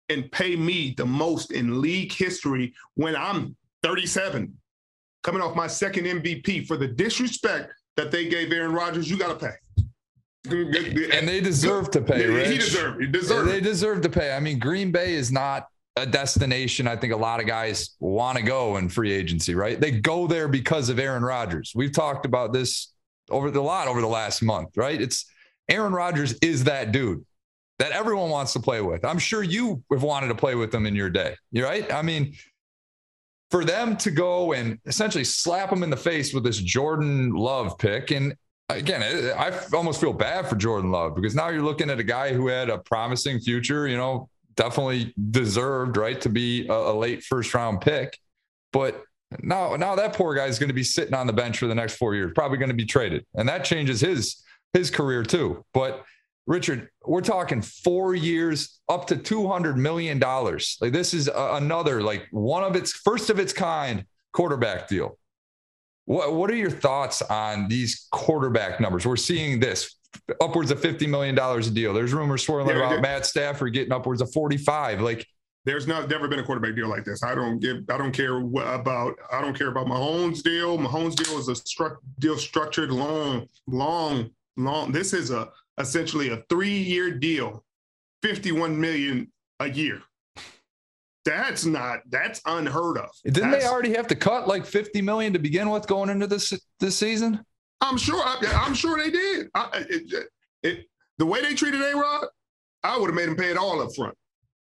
and 0.10 0.32
pay 0.32 0.56
me 0.56 0.94
the 0.96 1.06
most 1.06 1.52
in 1.52 1.82
league 1.82 2.12
history 2.12 2.74
when 2.96 3.16
I'm 3.16 3.56
37, 3.84 4.54
coming 5.24 5.42
off 5.42 5.56
my 5.56 5.68
second 5.68 6.06
MVP 6.06 6.68
for 6.68 6.78
the 6.78 6.88
disrespect 6.88 7.74
that 7.98 8.12
they 8.12 8.28
gave 8.28 8.52
Aaron 8.52 8.74
Rodgers. 8.74 9.10
You 9.10 9.18
got 9.18 9.40
to 9.40 9.48
pay. 9.48 9.56
And 10.46 11.28
they 11.28 11.40
deserve 11.40 11.92
to 11.92 12.02
pay. 12.02 12.26
Rich. 12.26 12.48
He 12.48 12.58
deserved. 12.58 13.02
He 13.02 13.08
deserved. 13.08 13.50
They 13.50 13.62
deserve 13.62 14.02
to 14.02 14.10
pay. 14.10 14.34
I 14.34 14.40
mean, 14.40 14.58
Green 14.58 14.92
Bay 14.92 15.14
is 15.14 15.32
not 15.32 15.68
a 15.98 16.06
destination 16.06 16.88
I 16.88 16.96
think 16.96 17.14
a 17.14 17.18
lot 17.18 17.40
of 17.40 17.46
guys 17.46 17.96
want 18.00 18.38
to 18.38 18.44
go 18.44 18.78
in 18.78 18.88
free 18.90 19.12
agency, 19.12 19.56
right? 19.56 19.80
They 19.80 19.92
go 19.92 20.26
there 20.26 20.48
because 20.48 20.90
of 20.90 21.00
Aaron 21.00 21.24
Rodgers. 21.24 21.74
We've 21.76 21.92
talked 21.92 22.26
about 22.26 22.54
this 22.54 22.94
over 23.30 23.52
the 23.52 23.62
lot 23.62 23.88
over 23.88 24.02
the 24.02 24.08
last 24.08 24.42
month, 24.42 24.78
right? 24.78 25.00
It's 25.00 25.26
Aaron 25.70 25.94
Rodgers 25.94 26.34
is 26.42 26.64
that 26.66 26.92
dude 26.92 27.26
that 27.80 27.92
everyone 27.92 28.30
wants 28.30 28.54
to 28.54 28.60
play 28.60 28.82
with. 28.82 29.04
I'm 29.04 29.20
sure 29.20 29.44
you 29.44 29.84
have 29.92 30.04
wanted 30.04 30.28
to 30.28 30.36
play 30.36 30.56
with 30.56 30.72
them 30.72 30.86
in 30.86 30.96
your 30.96 31.10
day, 31.10 31.36
right? 31.54 31.92
I 31.92 32.02
mean, 32.02 32.36
for 33.52 33.66
them 33.66 33.98
to 33.98 34.10
go 34.10 34.54
and 34.54 34.80
essentially 34.86 35.26
slap 35.26 35.72
him 35.72 35.84
in 35.84 35.90
the 35.90 35.98
face 35.98 36.34
with 36.34 36.44
this 36.44 36.58
Jordan 36.58 37.32
Love 37.34 37.78
pick. 37.78 38.12
And 38.12 38.34
again, 38.70 39.04
I 39.38 39.52
almost 39.74 40.00
feel 40.00 40.14
bad 40.14 40.48
for 40.48 40.56
Jordan 40.56 40.90
Love 40.90 41.16
because 41.16 41.36
now 41.36 41.50
you're 41.50 41.62
looking 41.62 41.90
at 41.90 42.00
a 42.00 42.04
guy 42.04 42.34
who 42.34 42.48
had 42.48 42.70
a 42.70 42.78
promising 42.80 43.40
future, 43.40 43.88
you 43.88 43.98
know, 43.98 44.30
definitely 44.56 45.14
deserved, 45.32 45.98
right, 45.98 46.20
to 46.22 46.30
be 46.30 46.68
a, 46.68 46.74
a 46.74 46.94
late 46.94 47.24
first 47.24 47.54
round 47.54 47.82
pick. 47.82 48.18
But 48.72 49.04
now, 49.42 49.76
now 49.76 49.96
that 49.96 50.14
poor 50.14 50.34
guy 50.34 50.46
is 50.46 50.58
going 50.58 50.70
to 50.70 50.74
be 50.74 50.84
sitting 50.84 51.14
on 51.14 51.28
the 51.28 51.34
bench 51.34 51.58
for 51.58 51.68
the 51.68 51.76
next 51.76 51.96
four 51.96 52.16
years, 52.16 52.32
probably 52.34 52.58
going 52.58 52.70
to 52.70 52.76
be 52.76 52.86
traded, 52.86 53.26
and 53.36 53.48
that 53.50 53.66
changes 53.66 54.02
his 54.02 54.44
his 54.74 54.90
career 54.90 55.24
too. 55.24 55.66
But 55.74 56.06
Richard, 56.52 56.90
we're 57.06 57.22
talking 57.22 57.62
four 57.62 58.14
years, 58.14 58.82
up 58.90 59.08
to 59.08 59.16
two 59.16 59.48
hundred 59.48 59.78
million 59.78 60.20
dollars. 60.20 60.78
Like 60.82 60.92
this 60.92 61.14
is 61.14 61.30
a, 61.30 61.52
another, 61.54 62.04
like 62.04 62.28
one 62.32 62.62
of 62.66 62.76
its 62.76 62.92
first 62.92 63.30
of 63.30 63.40
its 63.40 63.54
kind 63.54 64.04
quarterback 64.34 64.90
deal. 64.90 65.18
What 66.04 66.34
What 66.34 66.52
are 66.52 66.56
your 66.56 66.70
thoughts 66.70 67.22
on 67.22 67.70
these 67.70 68.08
quarterback 68.12 68.82
numbers? 68.82 69.06
We're 69.06 69.16
seeing 69.16 69.62
this 69.62 69.96
upwards 70.42 70.72
of 70.72 70.82
$50 70.82 71.08
million 71.08 71.40
a 71.40 71.62
deal. 71.70 71.94
There's 71.94 72.12
rumors 72.12 72.46
swirling 72.46 72.76
yeah, 72.76 72.86
about 72.86 73.02
Matt 73.02 73.26
Stafford 73.26 73.72
getting 73.72 73.94
upwards 73.94 74.22
of 74.22 74.34
45. 74.34 75.00
Like 75.00 75.26
there's 75.64 75.88
not 75.88 76.10
never 76.10 76.28
been 76.28 76.40
a 76.40 76.44
quarterback 76.44 76.76
deal 76.76 76.90
like 76.90 77.06
this. 77.06 77.24
I 77.24 77.34
don't 77.34 77.60
give 77.60 77.90
I 77.90 77.98
don't 77.98 78.12
care 78.12 78.40
about 78.40 79.16
I 79.32 79.40
don't 79.40 79.58
care 79.58 79.70
about 79.70 79.88
Mahomes 79.88 80.44
deal. 80.44 80.78
Mahomes 80.78 81.16
deal 81.16 81.40
is 81.40 81.48
a 81.48 81.56
struck 81.56 82.00
deal 82.20 82.38
structured 82.38 82.92
long, 82.92 83.48
long, 83.68 84.32
long. 84.58 84.92
This 84.92 85.14
is 85.14 85.32
a 85.32 85.50
essentially 85.78 86.30
a 86.30 86.44
three-year 86.50 87.12
deal, 87.12 87.64
51 88.24 88.80
million 88.80 89.32
a 89.60 89.70
year. 89.70 90.02
That's 91.24 91.66
not 91.66 92.00
that's 92.10 92.42
unheard 92.46 92.98
of. 92.98 93.10
Didn't 93.24 93.52
that's, 93.52 93.64
they 93.64 93.70
already 93.70 93.94
have 93.94 94.08
to 94.08 94.16
cut 94.16 94.48
like 94.48 94.66
50 94.66 95.02
million 95.04 95.34
to 95.34 95.40
begin 95.40 95.70
with 95.70 95.88
going 95.88 96.10
into 96.10 96.26
this 96.26 96.52
this 96.80 96.98
season? 96.98 97.46
I'm 97.80 97.98
sure. 97.98 98.22
I, 98.24 98.66
am 98.66 98.74
sure 98.74 98.98
they 98.98 99.12
did. 99.12 99.48
I, 99.54 99.86
it, 99.90 100.30
it, 100.64 100.86
the 101.18 101.26
way 101.26 101.42
they 101.42 101.54
treated 101.54 101.82
A 101.82 101.96
Rod, 101.96 102.26
I 102.84 102.98
would 102.98 103.08
have 103.08 103.16
made 103.16 103.28
him 103.28 103.36
pay 103.36 103.52
it 103.52 103.58
all 103.58 103.82
up 103.82 103.90
front. 103.96 104.16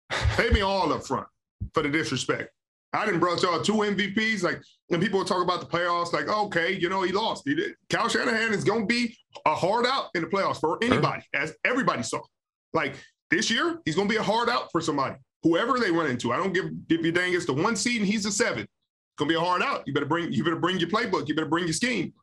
Pay 0.09 0.49
me 0.49 0.61
all 0.61 0.91
up 0.91 1.05
front 1.05 1.27
for 1.73 1.83
the 1.83 1.89
disrespect. 1.89 2.49
I 2.91 3.05
didn't 3.05 3.19
brought 3.19 3.43
y'all 3.43 3.61
two 3.61 3.73
MVPs. 3.73 4.43
Like, 4.43 4.61
when 4.87 4.99
people 4.99 5.23
talk 5.23 5.43
about 5.43 5.59
the 5.59 5.67
playoffs, 5.67 6.11
like, 6.11 6.27
okay, 6.27 6.73
you 6.73 6.89
know, 6.89 7.03
he 7.03 7.11
lost. 7.11 7.43
He 7.45 7.53
did. 7.53 7.73
Kyle 7.89 8.09
Shanahan 8.09 8.51
is 8.53 8.63
going 8.63 8.81
to 8.81 8.85
be 8.87 9.15
a 9.45 9.53
hard 9.53 9.85
out 9.85 10.09
in 10.15 10.21
the 10.21 10.27
playoffs 10.27 10.59
for 10.59 10.79
anybody, 10.83 11.23
as 11.33 11.55
everybody 11.63 12.01
saw. 12.01 12.19
Like 12.73 12.95
this 13.29 13.51
year, 13.51 13.79
he's 13.85 13.95
going 13.95 14.07
to 14.07 14.13
be 14.13 14.19
a 14.19 14.23
hard 14.23 14.49
out 14.49 14.71
for 14.71 14.81
somebody, 14.81 15.15
whoever 15.43 15.79
they 15.79 15.91
run 15.91 16.09
into. 16.09 16.31
I 16.31 16.37
don't 16.37 16.53
give 16.53 16.65
if 16.89 17.05
you 17.05 17.11
dang 17.11 17.33
it's 17.33 17.45
the 17.45 17.53
one 17.53 17.75
seed 17.75 18.01
and 18.01 18.09
he's 18.09 18.23
the 18.23 18.31
seven. 18.31 18.63
It's 18.63 18.69
going 19.17 19.29
to 19.29 19.33
be 19.33 19.39
a 19.39 19.43
hard 19.43 19.61
out. 19.61 19.83
You 19.85 19.93
better 19.93 20.05
bring 20.07 20.31
you 20.31 20.43
better 20.43 20.55
bring 20.55 20.79
your 20.79 20.89
playbook. 20.89 21.27
You 21.27 21.35
better 21.35 21.47
bring 21.47 21.65
your 21.65 21.73
scheme. 21.73 22.13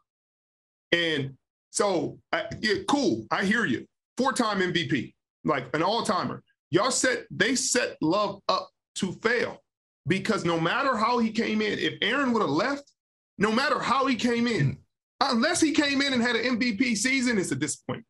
And 0.92 1.34
so, 1.70 2.18
I, 2.32 2.44
yeah, 2.60 2.76
cool. 2.88 3.26
I 3.30 3.44
hear 3.44 3.66
you. 3.66 3.86
Four 4.16 4.32
time 4.32 4.60
MVP, 4.60 5.12
like 5.44 5.68
an 5.74 5.82
all 5.82 6.02
timer. 6.02 6.42
Y'all 6.70 6.90
set, 6.90 7.24
they 7.30 7.54
set 7.54 7.96
Love 8.00 8.40
up 8.48 8.68
to 8.96 9.12
fail 9.12 9.60
because 10.06 10.44
no 10.44 10.58
matter 10.60 10.96
how 10.96 11.18
he 11.18 11.30
came 11.30 11.60
in, 11.60 11.78
if 11.78 11.94
Aaron 12.02 12.32
would 12.32 12.42
have 12.42 12.50
left, 12.50 12.90
no 13.38 13.50
matter 13.52 13.78
how 13.78 14.06
he 14.06 14.14
came 14.16 14.46
in, 14.46 14.78
unless 15.20 15.60
he 15.60 15.72
came 15.72 16.00
in 16.00 16.12
and 16.12 16.22
had 16.22 16.36
an 16.36 16.58
MVP 16.58 16.96
season, 16.96 17.38
it's 17.38 17.52
a 17.52 17.56
disappointment. 17.56 18.06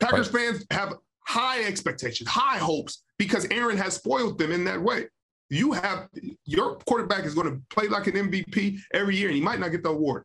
Packers 0.00 0.32
right. 0.32 0.52
fans 0.52 0.66
have 0.70 0.94
high 1.26 1.64
expectations, 1.64 2.28
high 2.28 2.58
hopes 2.58 3.02
because 3.18 3.46
Aaron 3.50 3.76
has 3.76 3.94
spoiled 3.94 4.38
them 4.38 4.52
in 4.52 4.64
that 4.64 4.80
way. 4.80 5.06
You 5.50 5.72
have 5.72 6.08
your 6.44 6.76
quarterback 6.86 7.24
is 7.24 7.34
going 7.34 7.50
to 7.50 7.60
play 7.70 7.88
like 7.88 8.06
an 8.06 8.14
MVP 8.14 8.78
every 8.92 9.16
year, 9.16 9.28
and 9.28 9.36
he 9.36 9.42
might 9.42 9.58
not 9.58 9.70
get 9.70 9.82
the 9.82 9.90
award 9.90 10.24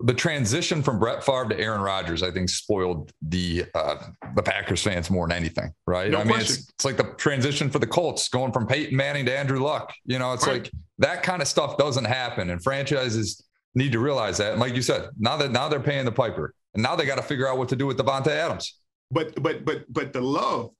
the 0.00 0.14
transition 0.14 0.82
from 0.82 0.98
Brett 0.98 1.24
Favre 1.24 1.48
to 1.48 1.58
Aaron 1.58 1.80
Rodgers, 1.80 2.22
I 2.22 2.30
think, 2.30 2.48
spoiled 2.48 3.12
the 3.22 3.64
uh, 3.74 3.96
the 4.34 4.42
Packers 4.42 4.82
fans 4.82 5.10
more 5.10 5.26
than 5.28 5.36
anything, 5.36 5.72
right? 5.86 6.10
No 6.10 6.18
I 6.18 6.24
mean, 6.24 6.40
it's, 6.40 6.68
it's, 6.68 6.84
like 6.84 6.96
the 6.96 7.14
transition 7.16 7.70
for 7.70 7.78
the 7.78 7.86
Colts 7.86 8.28
going 8.28 8.52
from 8.52 8.66
Peyton 8.66 8.96
Manning 8.96 9.24
to 9.26 9.36
Andrew 9.36 9.60
Luck. 9.60 9.92
You 10.04 10.18
know, 10.18 10.32
it's 10.32 10.46
right. 10.46 10.62
like 10.62 10.72
that 10.98 11.22
kind 11.22 11.40
of 11.40 11.48
stuff 11.48 11.76
doesn't 11.78 12.04
happen, 12.04 12.50
and 12.50 12.62
franchises 12.62 13.44
need 13.74 13.92
to 13.92 14.00
realize 14.00 14.38
that. 14.38 14.52
And 14.52 14.60
like 14.60 14.74
you 14.74 14.82
said, 14.82 15.08
now 15.18 15.36
that 15.36 15.52
now 15.52 15.68
they're 15.68 15.80
paying 15.80 16.04
the 16.04 16.12
piper, 16.12 16.54
and 16.74 16.82
now 16.82 16.96
they 16.96 17.06
got 17.06 17.16
to 17.16 17.22
figure 17.22 17.48
out 17.48 17.58
what 17.58 17.68
to 17.68 17.76
do 17.76 17.86
with 17.86 17.96
Davante 17.96 18.28
Adams. 18.28 18.80
But 19.10 19.40
but 19.42 19.64
but 19.64 19.84
but 19.92 20.12
the 20.12 20.20
love, 20.20 20.70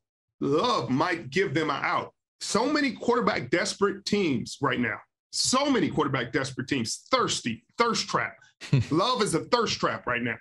love 0.41 0.91
might 0.91 1.31
give 1.31 1.55
them 1.55 1.71
an 1.71 1.81
out. 1.85 2.13
So 2.41 2.71
many 2.71 2.93
quarterback 2.93 3.51
desperate 3.51 4.05
teams 4.05 4.59
right 4.61 4.81
now. 4.81 4.99
So 5.31 5.71
many 5.71 5.89
quarterback 5.89 6.33
desperate 6.33 6.69
teams, 6.69 7.07
thirsty, 7.11 7.65
thirst 7.79 8.09
trap 8.09 8.35
Love 8.91 9.23
is 9.23 9.35
a 9.35 9.41
thirst 9.41 9.79
trap 9.79 10.07
right 10.07 10.23
now. 10.23 10.37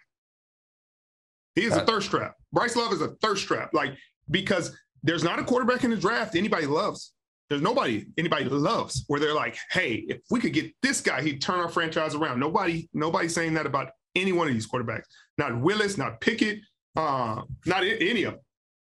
He 1.56 1.66
is 1.66 1.76
a 1.76 1.86
thirst 1.86 2.10
trap. 2.10 2.36
Bryce 2.52 2.76
Love 2.76 2.94
is 2.94 3.02
a 3.02 3.10
thirst 3.22 3.48
trap. 3.48 3.74
Like, 3.74 3.96
because 4.30 4.76
there's 5.04 5.24
not 5.24 5.40
a 5.40 5.44
quarterback 5.44 5.84
in 5.84 5.92
the 5.92 5.98
draft 5.98 6.36
anybody 6.36 6.66
loves. 6.66 7.14
There's 7.50 7.62
nobody 7.62 8.06
anybody 8.18 8.46
loves 8.46 9.04
where 9.08 9.20
they're 9.20 9.36
like, 9.36 9.58
hey, 9.70 10.06
if 10.08 10.22
we 10.32 10.40
could 10.40 10.54
get 10.54 10.74
this 10.82 11.02
guy, 11.02 11.22
he'd 11.22 11.42
turn 11.42 11.60
our 11.60 11.70
franchise 11.70 12.16
around. 12.16 12.40
Nobody, 12.40 12.90
nobody's 12.94 13.36
saying 13.36 13.54
that 13.56 13.66
about 13.66 13.92
any 14.16 14.32
one 14.32 14.48
of 14.48 14.54
these 14.54 14.68
quarterbacks. 14.68 15.04
Not 15.38 15.60
Willis, 15.60 15.98
not 15.98 16.22
Pickett, 16.22 16.60
uh, 16.96 17.42
not 17.66 17.84
any 17.84 18.24
of 18.24 18.34
them. 18.34 18.42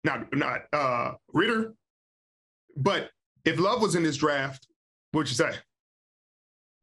Not 0.04 0.36
not 0.36 0.60
uh 0.72 1.12
Ridder. 1.32 1.74
But 2.76 3.10
if 3.44 3.58
Love 3.58 3.82
was 3.82 3.94
in 3.94 4.02
this 4.02 4.16
draft, 4.16 4.66
what'd 5.12 5.28
you 5.30 5.36
say? 5.36 5.56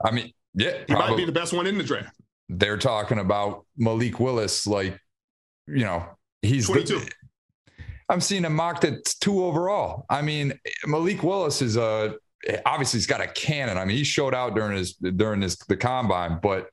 I 0.04 0.12
mean, 0.12 0.32
yeah, 0.54 0.80
he 0.88 0.94
probably. 0.94 1.10
might 1.10 1.18
be 1.18 1.26
the 1.26 1.32
best 1.32 1.54
one 1.54 1.68
in 1.68 1.78
the 1.78 1.84
draft 1.84 2.16
they're 2.50 2.78
talking 2.78 3.20
about 3.20 3.66
Malik 3.78 4.20
Willis, 4.20 4.68
like, 4.68 5.00
you 5.68 5.84
know, 5.84 6.06
he's 6.42 6.68
22. 6.68 7.00
The, 7.00 7.12
I'm 8.10 8.22
seeing 8.22 8.44
him 8.44 8.56
mocked 8.56 8.84
at 8.84 9.06
two 9.22 9.44
overall. 9.46 10.06
I 10.10 10.22
mean, 10.22 10.54
Malik 10.86 11.24
Willis 11.24 11.62
is 11.62 11.78
a 11.78 12.16
obviously 12.66 13.00
he's 13.00 13.08
got 13.08 13.22
a 13.22 13.28
cannon. 13.28 13.78
I 13.78 13.86
mean, 13.86 13.98
he 13.98 14.04
showed 14.04 14.34
out 14.34 14.56
during 14.56 14.78
his 14.78 14.94
during 14.94 15.42
his 15.42 15.58
the 15.68 15.78
combine, 15.78 16.40
but 16.42 16.70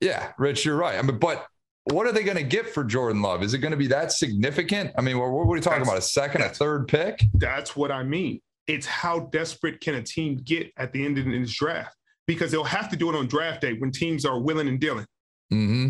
yeah, 0.00 0.32
Rich, 0.38 0.64
you're 0.64 0.76
right. 0.76 0.98
I 0.98 1.02
mean, 1.02 1.18
but 1.18 1.46
what 1.84 2.06
are 2.06 2.12
they 2.12 2.22
going 2.22 2.36
to 2.36 2.42
get 2.42 2.68
for 2.68 2.84
Jordan 2.84 3.22
Love? 3.22 3.42
Is 3.42 3.54
it 3.54 3.58
going 3.58 3.72
to 3.72 3.76
be 3.76 3.86
that 3.88 4.12
significant? 4.12 4.92
I 4.96 5.00
mean, 5.00 5.18
what, 5.18 5.30
what 5.30 5.42
are 5.42 5.46
we 5.46 5.60
talking 5.60 5.80
that's, 5.80 5.90
about? 5.90 5.98
A 5.98 6.02
second, 6.02 6.42
a 6.42 6.48
third 6.48 6.88
pick? 6.88 7.22
That's 7.34 7.76
what 7.76 7.90
I 7.90 8.02
mean. 8.02 8.40
It's 8.66 8.86
how 8.86 9.20
desperate 9.20 9.80
can 9.80 9.96
a 9.96 10.02
team 10.02 10.40
get 10.44 10.72
at 10.76 10.92
the 10.92 11.04
end 11.04 11.18
of 11.18 11.24
this 11.24 11.52
draft? 11.52 11.96
Because 12.30 12.52
they'll 12.52 12.62
have 12.62 12.88
to 12.88 12.96
do 12.96 13.10
it 13.10 13.16
on 13.16 13.26
draft 13.26 13.60
day 13.60 13.72
when 13.72 13.90
teams 13.90 14.24
are 14.24 14.38
willing 14.38 14.68
and 14.68 14.78
dealing. 14.78 15.04
Mm-hmm. 15.52 15.88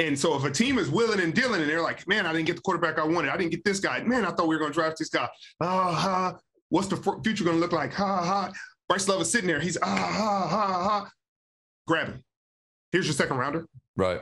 And 0.00 0.18
so 0.18 0.36
if 0.36 0.44
a 0.44 0.50
team 0.50 0.78
is 0.78 0.90
willing 0.90 1.18
and 1.18 1.32
dealing 1.32 1.62
and 1.62 1.70
they're 1.70 1.80
like, 1.80 2.06
man, 2.06 2.26
I 2.26 2.32
didn't 2.34 2.46
get 2.46 2.56
the 2.56 2.62
quarterback 2.62 2.98
I 2.98 3.04
wanted. 3.04 3.30
I 3.30 3.38
didn't 3.38 3.52
get 3.52 3.64
this 3.64 3.80
guy. 3.80 4.02
Man, 4.02 4.26
I 4.26 4.30
thought 4.32 4.48
we 4.48 4.54
were 4.54 4.58
going 4.58 4.70
to 4.70 4.74
draft 4.74 4.98
this 4.98 5.08
guy. 5.08 5.26
Ah, 5.62 5.94
ha. 5.94 6.36
What's 6.68 6.88
the 6.88 6.96
future 7.24 7.42
going 7.42 7.56
to 7.56 7.60
look 7.60 7.72
like? 7.72 7.94
Ha, 7.94 8.04
ha. 8.04 8.52
Bryce 8.86 9.08
Love 9.08 9.22
is 9.22 9.32
sitting 9.32 9.48
there. 9.48 9.60
He's 9.60 9.78
ah, 9.82 9.86
ha, 9.86 10.46
ha, 10.46 10.84
ha. 10.84 11.10
Grab 11.86 12.08
him. 12.08 12.22
Here's 12.92 13.06
your 13.06 13.14
second 13.14 13.38
rounder. 13.38 13.66
Right. 13.96 14.20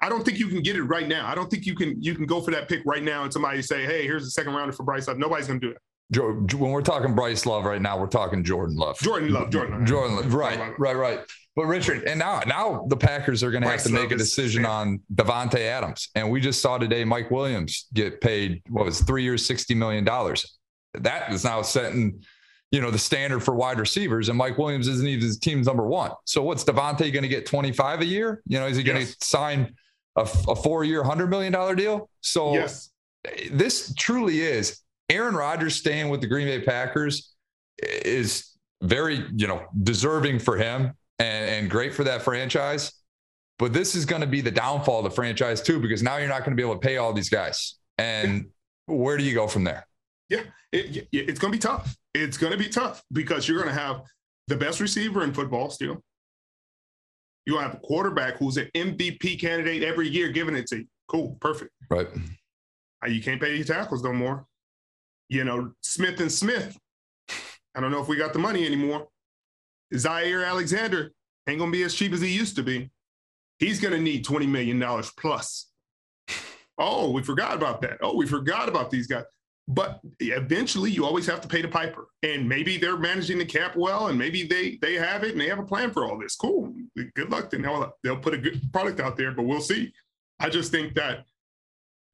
I 0.00 0.08
don't 0.08 0.24
think 0.24 0.38
you 0.38 0.46
can 0.46 0.62
get 0.62 0.76
it 0.76 0.84
right 0.84 1.08
now. 1.08 1.26
I 1.26 1.34
don't 1.34 1.50
think 1.50 1.66
you 1.66 1.74
can 1.74 2.00
you 2.00 2.14
can 2.14 2.26
go 2.26 2.40
for 2.40 2.52
that 2.52 2.68
pick 2.68 2.82
right 2.86 3.02
now 3.02 3.24
and 3.24 3.32
somebody 3.32 3.60
say, 3.62 3.84
hey, 3.84 4.04
here's 4.04 4.22
the 4.22 4.30
second 4.30 4.54
rounder 4.54 4.72
for 4.72 4.84
Bryce 4.84 5.08
Love. 5.08 5.18
Nobody's 5.18 5.48
going 5.48 5.60
to 5.60 5.66
do 5.66 5.72
it 5.72 5.78
when 6.14 6.70
we're 6.70 6.82
talking 6.82 7.14
Bryce 7.14 7.44
Love 7.46 7.64
right 7.64 7.80
now, 7.82 7.98
we're 7.98 8.06
talking 8.06 8.42
Jordan 8.42 8.76
Love. 8.76 8.98
Jordan 8.98 9.32
Love, 9.32 9.50
Jordan 9.50 9.78
Love. 9.78 9.86
Jordan 9.86 10.16
Love. 10.16 10.32
Right, 10.32 10.78
right, 10.78 10.96
right. 10.96 11.20
But 11.54 11.66
Richard, 11.66 12.04
and 12.04 12.18
now 12.18 12.40
now 12.46 12.86
the 12.88 12.96
Packers 12.96 13.42
are 13.42 13.50
going 13.50 13.62
to 13.64 13.68
have 13.68 13.82
to 13.82 13.92
make 13.92 14.10
a 14.12 14.16
decision 14.16 14.64
on 14.64 15.00
Davante 15.14 15.58
Adams. 15.58 16.08
And 16.14 16.30
we 16.30 16.40
just 16.40 16.62
saw 16.62 16.78
today 16.78 17.04
Mike 17.04 17.30
Williams 17.30 17.86
get 17.92 18.20
paid 18.20 18.62
what 18.68 18.84
was 18.84 19.00
three 19.00 19.24
years, 19.24 19.44
sixty 19.44 19.74
million 19.74 20.04
dollars. 20.04 20.58
That 20.94 21.32
is 21.32 21.44
now 21.44 21.62
setting 21.62 22.22
you 22.70 22.82
know, 22.82 22.90
the 22.90 22.98
standard 22.98 23.40
for 23.40 23.54
wide 23.54 23.78
receivers, 23.80 24.28
and 24.28 24.36
Mike 24.36 24.58
Williams 24.58 24.88
isn't 24.88 25.08
even 25.08 25.24
his 25.24 25.38
team's 25.38 25.66
number 25.66 25.86
one. 25.86 26.10
So 26.26 26.42
what's 26.42 26.62
Davante 26.64 27.10
going 27.10 27.22
to 27.22 27.28
get 27.28 27.46
25 27.46 28.02
a 28.02 28.04
year? 28.04 28.42
You 28.46 28.60
know, 28.60 28.66
is 28.66 28.76
he 28.76 28.82
going 28.82 28.98
to 29.00 29.06
Yes. 29.06 29.16
sign 29.22 29.74
a, 30.16 30.20
a 30.48 30.54
four 30.54 30.84
year, 30.84 31.02
$100 31.02 31.30
million 31.30 31.76
deal? 31.76 32.10
So 32.20 32.52
Yes. 32.52 32.90
this 33.50 33.94
truly 33.94 34.40
is 34.42 34.82
Aaron 35.08 35.34
Rodgers 35.34 35.74
staying 35.76 36.08
with 36.08 36.20
the 36.20 36.26
Green 36.26 36.46
Bay 36.46 36.60
Packers 36.60 37.34
is 37.82 38.50
very, 38.82 39.24
you 39.34 39.46
know, 39.46 39.64
deserving 39.82 40.38
for 40.38 40.56
him 40.56 40.92
and, 41.18 41.50
and 41.50 41.70
great 41.70 41.94
for 41.94 42.04
that 42.04 42.22
franchise. 42.22 42.92
But 43.58 43.72
this 43.72 43.94
is 43.94 44.04
going 44.04 44.20
to 44.20 44.26
be 44.28 44.40
the 44.40 44.50
downfall 44.50 44.98
of 44.98 45.04
the 45.04 45.10
franchise 45.10 45.60
too, 45.62 45.80
because 45.80 46.02
now 46.02 46.16
you're 46.18 46.28
not 46.28 46.40
going 46.40 46.52
to 46.52 46.56
be 46.56 46.62
able 46.62 46.74
to 46.74 46.86
pay 46.86 46.96
all 46.98 47.12
these 47.12 47.28
guys. 47.30 47.76
And 47.98 48.46
where 48.86 49.16
do 49.16 49.24
you 49.24 49.34
go 49.34 49.48
from 49.48 49.64
there? 49.64 49.86
Yeah, 50.28 50.42
it, 50.72 50.96
it- 50.96 51.08
it's 51.12 51.38
going 51.40 51.52
to 51.52 51.58
be 51.58 51.60
tough. 51.60 51.96
It's 52.14 52.36
going 52.36 52.52
to 52.52 52.58
be 52.58 52.68
tough 52.68 53.02
because 53.12 53.48
you're 53.48 53.60
going 53.62 53.74
to 53.74 53.80
have 53.80 54.02
the 54.46 54.56
best 54.56 54.80
receiver 54.80 55.24
in 55.24 55.32
football 55.34 55.70
still. 55.70 56.02
You'll 57.46 57.60
have 57.60 57.74
a 57.74 57.78
quarterback 57.78 58.36
who's 58.36 58.58
an 58.58 58.68
MVP 58.74 59.40
candidate 59.40 59.82
every 59.82 60.08
year, 60.08 60.28
giving 60.30 60.54
it 60.54 60.66
to 60.68 60.78
you. 60.78 60.84
Cool, 61.08 61.36
perfect. 61.40 61.70
Right. 61.90 62.06
Uh, 63.04 63.08
You 63.08 63.22
can't 63.22 63.40
pay 63.40 63.56
your 63.56 63.64
tackles 63.64 64.02
no 64.04 64.12
more. 64.12 64.44
You 65.28 65.44
know, 65.44 65.72
Smith 65.82 66.20
and 66.20 66.32
Smith. 66.32 66.78
I 67.74 67.80
don't 67.80 67.90
know 67.90 68.00
if 68.00 68.08
we 68.08 68.16
got 68.16 68.32
the 68.32 68.38
money 68.38 68.64
anymore. 68.66 69.08
Jaire 69.92 70.46
Alexander 70.46 71.12
ain't 71.48 71.58
to 71.72 71.78
be 71.78 71.82
as 71.82 71.94
cheap 71.94 72.12
as 72.12 72.20
he 72.20 72.28
used 72.28 72.56
to 72.56 72.62
be. 72.62 72.90
He's 73.58 73.80
to 73.92 74.00
need 74.00 74.24
$20 74.24 74.48
million 74.48 74.82
plus. 75.18 75.66
Oh, 76.78 77.10
we 77.10 77.22
forgot 77.22 77.54
about 77.54 77.82
that. 77.82 77.98
Oh, 78.00 78.16
we 78.16 78.26
forgot 78.26 78.68
about 78.68 78.90
these 78.90 79.06
guys. 79.06 79.24
But 79.66 80.00
eventually, 80.20 80.90
you 80.90 81.04
always 81.04 81.26
have 81.26 81.40
to 81.42 81.48
pay 81.48 81.60
the 81.60 81.68
piper. 81.68 82.06
And 82.22 82.48
maybe 82.48 82.78
they're 82.78 82.96
managing 82.96 83.38
the 83.38 83.44
cap 83.44 83.76
well, 83.76 84.06
and 84.06 84.18
maybe 84.18 84.44
they 84.44 84.78
they 84.80 84.94
have 84.94 85.24
it 85.24 85.32
and 85.32 85.40
they 85.40 85.48
have 85.48 85.58
a 85.58 85.64
plan 85.64 85.90
for 85.90 86.06
all 86.06 86.18
this. 86.18 86.36
Cool. 86.36 86.72
Good 87.14 87.30
luck. 87.30 87.50
Then 87.50 87.62
they'll, 87.62 87.92
they'll 88.02 88.16
put 88.16 88.32
a 88.32 88.38
good 88.38 88.60
product 88.72 89.00
out 89.00 89.16
there, 89.16 89.32
but 89.32 89.42
we'll 89.42 89.60
see. 89.60 89.92
I 90.40 90.48
just 90.48 90.70
think 90.70 90.94
that 90.94 91.26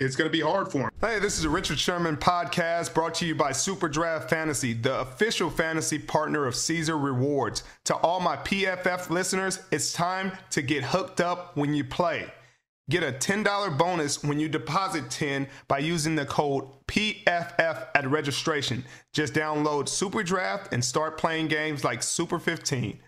it's 0.00 0.16
going 0.16 0.28
to 0.28 0.32
be 0.32 0.40
hard 0.40 0.70
for 0.70 0.82
him. 0.82 0.90
Hey, 1.00 1.18
this 1.20 1.38
is 1.38 1.44
a 1.44 1.48
Richard 1.48 1.78
Sherman 1.78 2.16
podcast 2.16 2.94
brought 2.94 3.14
to 3.14 3.26
you 3.26 3.34
by 3.34 3.52
Super 3.52 3.88
Draft 3.88 4.28
Fantasy, 4.28 4.72
the 4.72 5.00
official 5.00 5.50
fantasy 5.50 5.98
partner 5.98 6.46
of 6.46 6.56
Caesar 6.56 6.98
Rewards. 6.98 7.62
To 7.84 7.94
all 7.96 8.18
my 8.18 8.36
PFF 8.36 9.10
listeners, 9.10 9.60
it's 9.70 9.92
time 9.92 10.32
to 10.50 10.62
get 10.62 10.82
hooked 10.82 11.20
up 11.20 11.56
when 11.56 11.74
you 11.74 11.84
play. 11.84 12.26
Get 12.90 13.02
a 13.02 13.12
$10 13.12 13.78
bonus 13.78 14.22
when 14.22 14.40
you 14.40 14.48
deposit 14.48 15.10
10 15.10 15.46
by 15.68 15.78
using 15.78 16.16
the 16.16 16.26
code 16.26 16.64
PFF 16.86 17.86
at 17.94 18.10
registration. 18.10 18.84
Just 19.12 19.32
download 19.32 19.88
Super 19.88 20.22
Draft 20.22 20.72
and 20.72 20.84
start 20.84 21.16
playing 21.16 21.48
games 21.48 21.84
like 21.84 22.02
Super 22.02 22.38
15. 22.38 22.98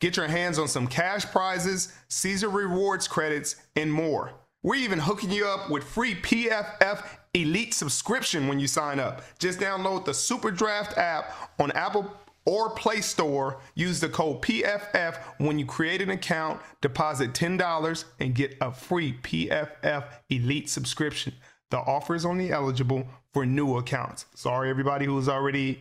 Get 0.00 0.16
your 0.16 0.28
hands 0.28 0.58
on 0.58 0.68
some 0.68 0.86
cash 0.86 1.24
prizes, 1.26 1.92
Caesar 2.08 2.48
rewards 2.48 3.08
credits, 3.08 3.56
and 3.74 3.92
more. 3.92 4.34
We're 4.64 4.76
even 4.76 5.00
hooking 5.00 5.32
you 5.32 5.44
up 5.46 5.70
with 5.70 5.82
free 5.82 6.14
PFF 6.14 7.04
Elite 7.34 7.74
subscription 7.74 8.46
when 8.46 8.60
you 8.60 8.68
sign 8.68 9.00
up. 9.00 9.22
Just 9.40 9.58
download 9.58 10.04
the 10.04 10.14
Super 10.14 10.52
Draft 10.52 10.96
app 10.96 11.34
on 11.58 11.72
Apple 11.72 12.08
or 12.44 12.70
Play 12.70 13.00
Store. 13.00 13.60
Use 13.74 13.98
the 13.98 14.08
code 14.08 14.40
PFF 14.40 15.18
when 15.38 15.58
you 15.58 15.66
create 15.66 16.00
an 16.00 16.10
account, 16.10 16.60
deposit 16.80 17.32
$10, 17.32 18.04
and 18.20 18.36
get 18.36 18.56
a 18.60 18.70
free 18.70 19.14
PFF 19.22 20.04
Elite 20.30 20.68
subscription. 20.70 21.32
The 21.70 21.78
offer 21.78 22.14
is 22.14 22.24
only 22.24 22.52
eligible 22.52 23.08
for 23.32 23.44
new 23.44 23.78
accounts. 23.78 24.26
Sorry, 24.36 24.70
everybody 24.70 25.06
who's 25.06 25.28
already 25.28 25.80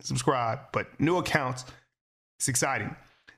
subscribed, 0.00 0.60
but 0.72 1.00
new 1.00 1.16
accounts, 1.16 1.64
it's 2.38 2.48
exciting. 2.48 2.94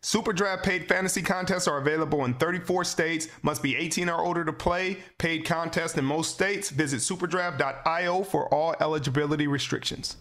Super 0.06 0.32
Draft 0.32 0.62
paid 0.62 0.86
fantasy 0.86 1.20
contests 1.20 1.66
are 1.66 1.78
available 1.78 2.26
in 2.26 2.34
34 2.34 2.84
states. 2.84 3.26
Must 3.42 3.60
be 3.60 3.74
18 3.74 4.08
or 4.08 4.24
older 4.24 4.44
to 4.44 4.52
play. 4.52 4.98
Paid 5.18 5.44
contests 5.44 5.98
in 5.98 6.04
most 6.04 6.32
states. 6.32 6.70
Visit 6.70 6.98
superdraft.io 6.98 8.22
for 8.22 8.48
all 8.54 8.76
eligibility 8.80 9.48
restrictions. 9.48 10.18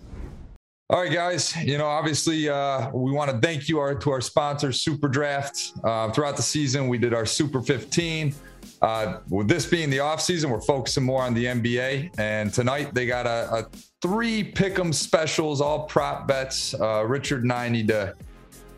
All 0.90 1.04
right, 1.04 1.14
guys. 1.14 1.56
You 1.58 1.78
know, 1.78 1.86
obviously, 1.86 2.50
uh, 2.50 2.90
we 2.96 3.12
want 3.12 3.30
to 3.30 3.38
thank 3.38 3.70
you 3.70 3.78
our, 3.78 3.94
to 3.94 4.10
our 4.10 4.22
sponsor, 4.22 4.72
Super 4.72 5.08
Draft. 5.08 5.74
Uh, 5.84 6.10
throughout 6.12 6.36
the 6.36 6.42
season, 6.42 6.88
we 6.88 6.98
did 6.98 7.14
our 7.14 7.28
Super 7.28 7.62
15. 7.62 8.34
Uh, 8.82 9.20
with 9.30 9.48
this 9.48 9.68
being 9.68 9.92
the 9.92 10.00
off 10.00 10.20
season, 10.20 10.50
we're 10.50 10.62
focusing 10.62 11.04
more 11.04 11.22
on 11.22 11.36
the 11.36 11.46
NBA. 11.46 12.16
And 12.18 12.52
tonight, 12.52 12.96
they 12.96 13.06
got 13.06 13.28
a, 13.28 13.50
a 13.54 13.68
three 14.02 14.52
pick'em 14.52 14.92
specials, 14.92 15.62
all 15.62 15.86
prop 15.86 16.28
bets. 16.28 16.74
Uh, 16.74 17.06
Richard 17.06 17.44
and 17.44 17.54
I 17.54 17.70
need 17.70 17.88
to 17.90 18.16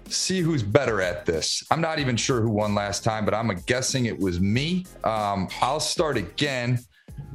see 0.10 0.42
who's 0.42 0.64
better 0.64 1.02
at 1.02 1.26
this. 1.26 1.64
I'm 1.72 1.82
not 1.82 2.00
even 2.00 2.16
sure 2.16 2.42
who 2.42 2.50
won 2.50 2.76
last 2.76 3.04
time, 3.04 3.26
but 3.26 3.34
I'm 3.34 3.50
guessing 3.66 4.06
it 4.06 4.18
was 4.18 4.40
me. 4.40 4.86
Um, 5.04 5.48
I'll 5.62 5.80
start 5.80 6.18
again. 6.18 6.80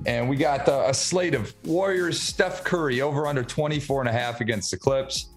And 0.07 0.29
we 0.29 0.37
got 0.37 0.69
uh, 0.69 0.85
a 0.87 0.95
slate 0.95 1.35
of 1.35 1.55
Warriors, 1.65 2.21
Steph 2.21 2.65
Curry 2.65 3.01
over 3.01 3.27
under 3.27 3.43
24 3.43 4.01
and 4.01 4.09
a 4.09 4.13
half 4.13 4.41
against 4.41 4.71
the 4.71 4.77
Clips. 4.77 5.31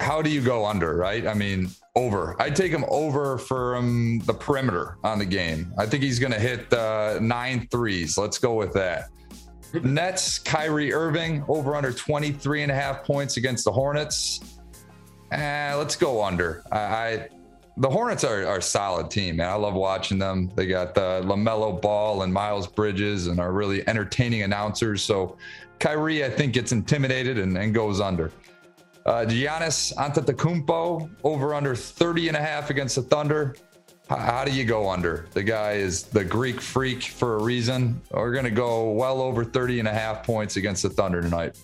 How 0.00 0.20
do 0.20 0.28
you 0.28 0.42
go 0.42 0.66
under, 0.66 0.96
right? 0.96 1.26
I 1.26 1.32
mean, 1.32 1.70
over. 1.96 2.36
I'd 2.40 2.56
take 2.56 2.72
him 2.72 2.84
over 2.88 3.38
from 3.38 4.20
the 4.26 4.34
perimeter 4.34 4.98
on 5.04 5.18
the 5.18 5.24
game. 5.24 5.72
I 5.78 5.86
think 5.86 6.02
he's 6.02 6.18
going 6.18 6.32
to 6.32 6.40
hit 6.40 6.72
uh, 6.72 7.18
nine 7.20 7.66
threes. 7.70 8.18
Let's 8.18 8.38
go 8.38 8.54
with 8.54 8.72
that. 8.74 9.08
Nets, 9.82 10.38
Kyrie 10.38 10.92
Irving 10.92 11.44
over 11.48 11.74
under 11.74 11.92
23 11.92 12.62
and 12.62 12.70
a 12.70 12.74
half 12.74 13.04
points 13.04 13.36
against 13.36 13.64
the 13.64 13.72
Hornets. 13.72 14.40
Eh, 15.32 15.74
let's 15.74 15.96
go 15.96 16.22
under. 16.22 16.62
I, 16.70 16.78
I 16.78 17.28
the 17.76 17.90
Hornets 17.90 18.22
are, 18.22 18.46
are 18.46 18.58
a 18.58 18.62
solid 18.62 19.10
team, 19.10 19.36
man. 19.36 19.48
I 19.48 19.54
love 19.54 19.74
watching 19.74 20.18
them. 20.18 20.50
They 20.54 20.66
got 20.66 20.94
the 20.94 21.22
Lamelo 21.24 21.80
Ball 21.80 22.22
and 22.22 22.32
Miles 22.32 22.68
Bridges, 22.68 23.26
and 23.26 23.40
are 23.40 23.52
really 23.52 23.86
entertaining 23.88 24.42
announcers. 24.42 25.02
So 25.02 25.36
Kyrie, 25.80 26.24
I 26.24 26.30
think, 26.30 26.52
gets 26.52 26.72
intimidated 26.72 27.38
and, 27.38 27.58
and 27.58 27.74
goes 27.74 28.00
under. 28.00 28.30
Uh, 29.06 29.24
Giannis 29.26 29.94
Antetokounmpo 29.96 31.10
over 31.24 31.52
under 31.52 31.74
30 31.74 32.28
and 32.28 32.36
a 32.36 32.40
half 32.40 32.70
against 32.70 32.94
the 32.96 33.02
Thunder. 33.02 33.56
How, 34.08 34.16
how 34.16 34.44
do 34.44 34.52
you 34.52 34.64
go 34.64 34.88
under? 34.88 35.26
The 35.32 35.42
guy 35.42 35.72
is 35.72 36.04
the 36.04 36.24
Greek 36.24 36.60
freak 36.60 37.02
for 37.02 37.36
a 37.36 37.42
reason. 37.42 38.00
We're 38.12 38.32
going 38.32 38.44
to 38.44 38.50
go 38.50 38.92
well 38.92 39.20
over 39.20 39.44
30 39.44 39.80
and 39.80 39.88
a 39.88 39.92
half 39.92 40.24
points 40.24 40.56
against 40.56 40.84
the 40.84 40.90
Thunder 40.90 41.20
tonight. 41.20 41.58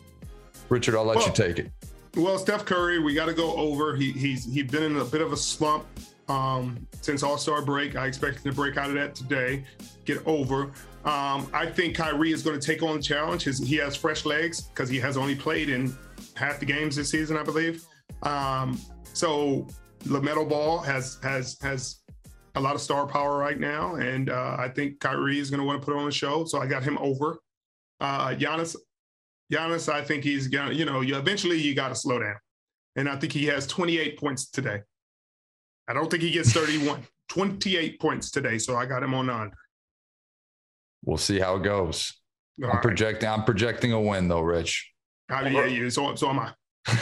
Richard, 0.68 0.96
I'll 0.96 1.04
let 1.04 1.24
you 1.24 1.32
take 1.32 1.58
it. 1.58 1.70
Well, 2.16 2.38
Steph 2.38 2.64
Curry, 2.64 2.98
we 2.98 3.14
got 3.14 3.26
to 3.26 3.34
go 3.34 3.54
over. 3.54 3.94
He, 3.94 4.12
he's 4.12 4.44
he's 4.52 4.70
been 4.70 4.82
in 4.82 4.96
a 4.96 5.04
bit 5.04 5.20
of 5.20 5.32
a 5.32 5.36
slump 5.36 5.86
um, 6.28 6.86
since 7.00 7.22
All 7.22 7.38
Star 7.38 7.62
break. 7.62 7.96
I 7.96 8.06
expect 8.06 8.38
him 8.38 8.50
to 8.50 8.52
break 8.52 8.76
out 8.76 8.88
of 8.88 8.94
that 8.94 9.14
today, 9.14 9.64
get 10.04 10.26
over. 10.26 10.72
Um, 11.04 11.48
I 11.52 11.66
think 11.66 11.96
Kyrie 11.96 12.32
is 12.32 12.42
going 12.42 12.58
to 12.58 12.64
take 12.64 12.82
on 12.82 12.96
the 12.96 13.02
challenge. 13.02 13.44
His, 13.44 13.58
he 13.58 13.76
has 13.76 13.96
fresh 13.96 14.24
legs 14.26 14.62
because 14.62 14.88
he 14.88 14.98
has 14.98 15.16
only 15.16 15.34
played 15.34 15.70
in 15.70 15.96
half 16.34 16.60
the 16.60 16.66
games 16.66 16.96
this 16.96 17.10
season, 17.10 17.36
I 17.36 17.42
believe. 17.42 17.84
Um, 18.22 18.78
so 19.12 19.66
Lamelo 20.04 20.48
Ball 20.48 20.78
has 20.78 21.18
has 21.22 21.56
has 21.62 22.00
a 22.56 22.60
lot 22.60 22.74
of 22.74 22.80
star 22.80 23.06
power 23.06 23.38
right 23.38 23.58
now, 23.58 23.94
and 23.94 24.30
uh, 24.30 24.56
I 24.58 24.68
think 24.68 24.98
Kyrie 24.98 25.38
is 25.38 25.48
going 25.48 25.60
to 25.60 25.66
want 25.66 25.80
to 25.80 25.86
put 25.86 25.96
on 25.96 26.08
a 26.08 26.12
show. 26.12 26.44
So 26.44 26.60
I 26.60 26.66
got 26.66 26.82
him 26.82 26.98
over. 26.98 27.38
Uh, 28.00 28.30
Giannis, 28.30 28.74
Giannis, 29.50 29.92
I 29.92 30.02
think 30.02 30.24
he's 30.24 30.48
gonna, 30.48 30.72
you 30.72 30.84
know, 30.84 31.00
you 31.00 31.16
eventually 31.16 31.58
you 31.58 31.74
got 31.74 31.88
to 31.88 31.94
slow 31.94 32.18
down, 32.18 32.36
and 32.96 33.08
I 33.08 33.16
think 33.16 33.32
he 33.32 33.46
has 33.46 33.66
28 33.66 34.18
points 34.18 34.48
today. 34.48 34.80
I 35.88 35.92
don't 35.92 36.10
think 36.10 36.22
he 36.22 36.30
gets 36.30 36.52
31. 36.52 37.02
28 37.30 38.00
points 38.00 38.32
today, 38.32 38.58
so 38.58 38.76
I 38.76 38.86
got 38.86 39.04
him 39.04 39.14
on 39.14 39.30
under. 39.30 39.56
We'll 41.04 41.16
see 41.16 41.38
how 41.38 41.54
it 41.56 41.62
goes. 41.62 42.12
All 42.60 42.68
I'm 42.68 42.74
right. 42.74 42.82
projecting. 42.82 43.28
I'm 43.28 43.44
projecting 43.44 43.92
a 43.92 44.00
win, 44.00 44.26
though, 44.26 44.40
Rich. 44.40 44.90
I 45.30 45.44
mean, 45.44 45.52
yeah, 45.54 45.64
yeah, 45.66 45.88
so, 45.88 46.14
so 46.16 46.28
am 46.28 46.40
I. 46.40 46.52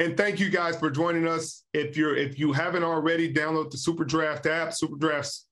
and 0.00 0.16
thank 0.16 0.40
you 0.40 0.50
guys 0.50 0.76
for 0.76 0.90
joining 0.90 1.28
us. 1.28 1.64
If 1.72 1.96
you're 1.96 2.16
if 2.16 2.36
you 2.36 2.52
haven't 2.52 2.82
already, 2.82 3.32
download 3.32 3.70
the 3.70 3.78
Super 3.78 4.04
Draft 4.04 4.46
app. 4.46 4.74
Super 4.74 4.96
Draft's 4.96 5.46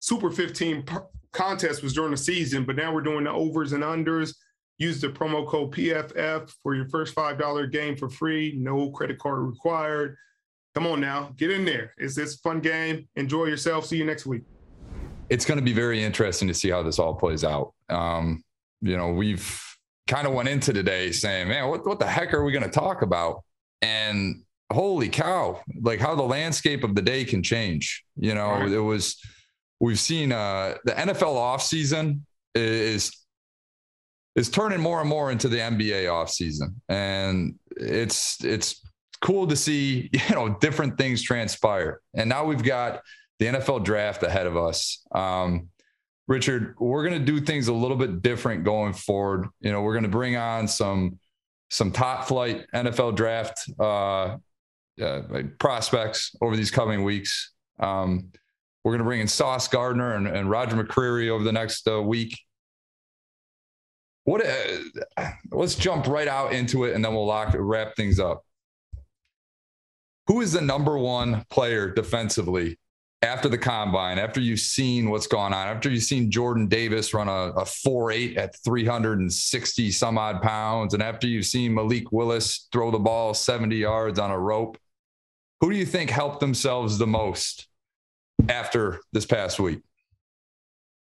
Super 0.00 0.30
15 0.30 0.82
per- 0.82 1.06
contest 1.32 1.82
was 1.82 1.94
during 1.94 2.10
the 2.10 2.16
season, 2.18 2.64
but 2.64 2.76
now 2.76 2.92
we're 2.92 3.00
doing 3.00 3.24
the 3.24 3.30
overs 3.30 3.72
and 3.72 3.82
unders. 3.82 4.34
Use 4.82 5.00
the 5.00 5.08
promo 5.08 5.46
code 5.46 5.70
PFF 5.72 6.52
for 6.62 6.74
your 6.74 6.88
first 6.88 7.14
five 7.14 7.38
dollar 7.38 7.66
game 7.68 7.96
for 7.96 8.08
free. 8.10 8.54
No 8.58 8.90
credit 8.90 9.18
card 9.18 9.40
required. 9.46 10.16
Come 10.74 10.86
on 10.88 11.00
now, 11.00 11.32
get 11.36 11.50
in 11.52 11.64
there. 11.64 11.92
It's 11.98 12.14
this 12.16 12.36
fun 12.36 12.58
game. 12.60 13.06
Enjoy 13.14 13.44
yourself. 13.44 13.86
See 13.86 13.96
you 13.98 14.04
next 14.04 14.26
week. 14.26 14.42
it's 15.30 15.44
going 15.44 15.58
to 15.58 15.64
be 15.64 15.72
very 15.72 16.02
interesting 16.02 16.48
to 16.48 16.54
see 16.54 16.68
how 16.70 16.82
this 16.82 16.98
all 16.98 17.14
plays 17.14 17.44
out. 17.44 17.72
Um, 17.88 18.42
you 18.80 18.96
know, 18.96 19.12
we've 19.12 19.60
kind 20.08 20.26
of 20.26 20.32
went 20.34 20.48
into 20.48 20.72
today 20.72 21.12
saying, 21.12 21.48
man, 21.48 21.68
what, 21.68 21.86
what 21.86 21.98
the 22.00 22.06
heck 22.06 22.34
are 22.34 22.42
we 22.44 22.50
going 22.52 22.64
to 22.64 22.70
talk 22.70 23.02
about? 23.02 23.42
And 23.82 24.42
holy 24.72 25.08
cow, 25.08 25.60
like 25.80 26.00
how 26.00 26.14
the 26.16 26.22
landscape 26.22 26.82
of 26.84 26.94
the 26.94 27.02
day 27.02 27.24
can 27.24 27.42
change. 27.42 28.04
You 28.16 28.34
know, 28.34 28.50
Right. 28.50 28.72
it 28.72 28.80
was, 28.80 29.16
we've 29.78 30.00
seen 30.00 30.32
uh, 30.32 30.74
the 30.84 30.92
NFL 30.92 31.36
offseason 31.36 32.22
is 32.54 33.16
is 34.34 34.48
turning 34.48 34.80
more 34.80 35.00
and 35.00 35.08
more 35.08 35.30
into 35.30 35.48
the 35.48 35.58
NBA 35.58 36.04
offseason. 36.04 36.74
And 36.88 37.56
it's 37.76 38.42
it's 38.44 38.80
cool 39.20 39.46
to 39.46 39.56
see, 39.56 40.10
you 40.28 40.34
know, 40.34 40.56
different 40.60 40.98
things 40.98 41.22
transpire. 41.22 42.00
And 42.14 42.28
now 42.28 42.44
we've 42.44 42.62
got 42.62 43.02
the 43.38 43.46
NFL 43.46 43.84
draft 43.84 44.22
ahead 44.22 44.46
of 44.46 44.56
us. 44.56 45.04
Um, 45.14 45.68
Richard, 46.28 46.76
we're 46.78 47.06
going 47.06 47.18
to 47.18 47.24
do 47.24 47.40
things 47.40 47.68
a 47.68 47.72
little 47.72 47.96
bit 47.96 48.22
different 48.22 48.64
going 48.64 48.92
forward. 48.92 49.48
You 49.60 49.72
know, 49.72 49.82
we're 49.82 49.94
going 49.94 50.04
to 50.04 50.08
bring 50.08 50.36
on 50.36 50.68
some 50.68 51.18
some 51.70 51.90
top 51.90 52.28
flight 52.28 52.66
NFL 52.74 53.16
draft 53.16 53.64
uh, 53.80 54.36
uh, 55.02 55.22
prospects 55.58 56.36
over 56.42 56.54
these 56.54 56.70
coming 56.70 57.02
weeks. 57.02 57.52
Um, 57.80 58.30
we're 58.84 58.92
going 58.92 58.98
to 58.98 59.04
bring 59.04 59.20
in 59.20 59.28
Sauce 59.28 59.68
Gardner 59.68 60.14
and, 60.16 60.26
and 60.26 60.50
Roger 60.50 60.76
McCreary 60.76 61.30
over 61.30 61.42
the 61.42 61.52
next 61.52 61.88
uh, 61.88 62.02
week. 62.02 62.38
What? 64.24 64.44
Uh, 64.46 65.30
let's 65.50 65.74
jump 65.74 66.06
right 66.06 66.28
out 66.28 66.52
into 66.52 66.84
it, 66.84 66.94
and 66.94 67.04
then 67.04 67.12
we'll 67.12 67.26
lock 67.26 67.54
wrap 67.58 67.96
things 67.96 68.20
up. 68.20 68.44
Who 70.28 70.40
is 70.40 70.52
the 70.52 70.60
number 70.60 70.96
one 70.96 71.44
player 71.50 71.90
defensively 71.90 72.78
after 73.22 73.48
the 73.48 73.58
combine, 73.58 74.18
after 74.18 74.40
you've 74.40 74.60
seen 74.60 75.08
what's 75.08 75.26
gone 75.26 75.52
on, 75.52 75.68
after 75.68 75.88
you've 75.88 76.02
seen 76.02 76.30
Jordan 76.30 76.66
Davis 76.66 77.14
run 77.14 77.28
a, 77.28 77.52
a 77.52 77.64
4 77.64 78.10
8 78.12 78.36
at 78.36 78.56
360 78.64 79.90
some 79.92 80.18
odd 80.18 80.42
pounds, 80.42 80.94
and 80.94 81.02
after 81.02 81.26
you've 81.26 81.46
seen 81.46 81.74
Malik 81.74 82.10
Willis 82.12 82.68
throw 82.72 82.90
the 82.90 82.98
ball 82.98 83.34
70 83.34 83.76
yards 83.76 84.18
on 84.18 84.30
a 84.30 84.38
rope, 84.38 84.76
who 85.60 85.70
do 85.70 85.76
you 85.76 85.86
think 85.86 86.10
helped 86.10 86.40
themselves 86.40 86.98
the 86.98 87.06
most 87.06 87.68
after 88.48 89.00
this 89.12 89.26
past 89.26 89.60
week? 89.60 89.80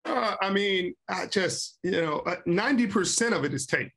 Uh, 0.05 0.35
I 0.41 0.51
mean, 0.51 0.95
I 1.09 1.27
just, 1.27 1.79
you 1.83 1.93
know, 1.93 2.23
90% 2.47 3.33
uh, 3.33 3.37
of 3.37 3.45
it 3.45 3.55
is 3.55 3.67
tape. 3.67 3.91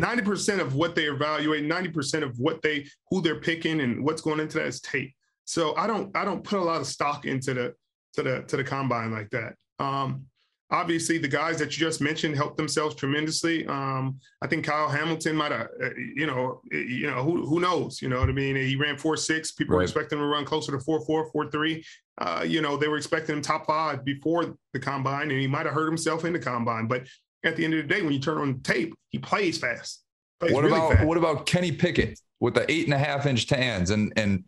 90% 0.00 0.60
of 0.60 0.74
what 0.74 0.94
they 0.94 1.04
evaluate, 1.04 1.64
90% 1.64 2.22
of 2.22 2.38
what 2.38 2.62
they, 2.62 2.86
who 3.10 3.20
they're 3.20 3.40
picking 3.40 3.80
and 3.80 4.04
what's 4.04 4.22
going 4.22 4.40
into 4.40 4.58
that 4.58 4.66
is 4.66 4.80
tape. 4.80 5.12
So 5.44 5.76
I 5.76 5.86
don't, 5.86 6.16
I 6.16 6.24
don't 6.24 6.42
put 6.42 6.58
a 6.58 6.62
lot 6.62 6.80
of 6.80 6.86
stock 6.86 7.24
into 7.26 7.54
the, 7.54 7.74
to 8.14 8.22
the, 8.22 8.42
to 8.42 8.56
the 8.56 8.64
combine 8.64 9.10
like 9.10 9.30
that. 9.30 9.54
Um, 9.78 10.26
obviously 10.72 11.18
the 11.18 11.28
guys 11.28 11.58
that 11.58 11.78
you 11.78 11.86
just 11.86 12.00
mentioned 12.00 12.34
helped 12.34 12.56
themselves 12.56 12.94
tremendously. 12.94 13.66
Um, 13.66 14.18
I 14.40 14.46
think 14.46 14.64
Kyle 14.64 14.88
Hamilton 14.88 15.36
might 15.36 15.52
have, 15.52 15.68
uh, 15.82 15.90
you 16.16 16.26
know, 16.26 16.62
you 16.72 17.08
know, 17.08 17.22
who, 17.22 17.44
who 17.46 17.60
knows, 17.60 18.00
you 18.00 18.08
know 18.08 18.18
what 18.18 18.30
I 18.30 18.32
mean? 18.32 18.56
He 18.56 18.74
ran 18.74 18.96
four, 18.96 19.16
six, 19.18 19.52
people 19.52 19.74
right. 19.74 19.80
were 19.80 19.82
expecting 19.82 20.18
him 20.18 20.24
to 20.24 20.28
run 20.28 20.46
closer 20.46 20.72
to 20.72 20.80
four, 20.80 21.04
four, 21.04 21.30
four, 21.30 21.50
three. 21.50 21.84
Uh, 22.18 22.44
you 22.46 22.62
know, 22.62 22.76
they 22.76 22.88
were 22.88 22.96
expecting 22.96 23.36
him 23.36 23.42
top 23.42 23.66
five 23.66 24.04
before 24.04 24.56
the 24.72 24.80
combine 24.80 25.30
and 25.30 25.38
he 25.38 25.46
might've 25.46 25.72
hurt 25.72 25.86
himself 25.86 26.24
in 26.24 26.32
the 26.32 26.38
combine, 26.38 26.88
but 26.88 27.06
at 27.44 27.56
the 27.56 27.64
end 27.64 27.74
of 27.74 27.86
the 27.86 27.94
day, 27.94 28.02
when 28.02 28.12
you 28.12 28.20
turn 28.20 28.38
on 28.38 28.60
tape, 28.60 28.94
he 29.10 29.18
plays 29.18 29.58
fast. 29.58 30.02
Plays 30.40 30.52
what 30.52 30.64
really 30.64 30.76
about, 30.76 30.92
fast. 30.94 31.06
what 31.06 31.18
about 31.18 31.44
Kenny 31.44 31.72
Pickett 31.72 32.18
with 32.40 32.54
the 32.54 32.70
eight 32.70 32.86
and 32.86 32.94
a 32.94 32.98
half 32.98 33.26
inch 33.26 33.46
tans 33.46 33.90
and, 33.90 34.12
and, 34.16 34.44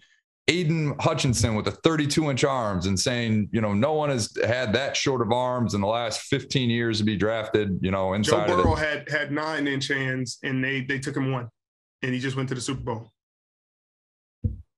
Aidan 0.46 0.94
Hutchinson 1.00 1.54
with 1.54 1.64
the 1.64 1.70
32 1.70 2.30
inch 2.30 2.44
arms 2.44 2.86
and 2.86 2.98
saying, 2.98 3.48
you 3.50 3.62
know, 3.62 3.72
no 3.72 3.94
one 3.94 4.10
has 4.10 4.36
had 4.44 4.74
that 4.74 4.94
short 4.94 5.22
of 5.22 5.32
arms 5.32 5.72
in 5.72 5.80
the 5.80 5.86
last 5.86 6.20
15 6.22 6.68
years 6.68 6.98
to 6.98 7.04
be 7.04 7.16
drafted, 7.16 7.78
you 7.80 7.90
know, 7.90 8.12
inside 8.12 8.48
Joe 8.48 8.62
Burrow 8.62 8.74
had 8.74 9.08
had 9.08 9.32
nine 9.32 9.66
inch 9.66 9.88
hands 9.88 10.38
and 10.42 10.62
they 10.62 10.82
they 10.82 10.98
took 10.98 11.16
him 11.16 11.32
one 11.32 11.48
and 12.02 12.12
he 12.12 12.20
just 12.20 12.36
went 12.36 12.50
to 12.50 12.54
the 12.54 12.60
Super 12.60 12.82
Bowl. 12.82 13.12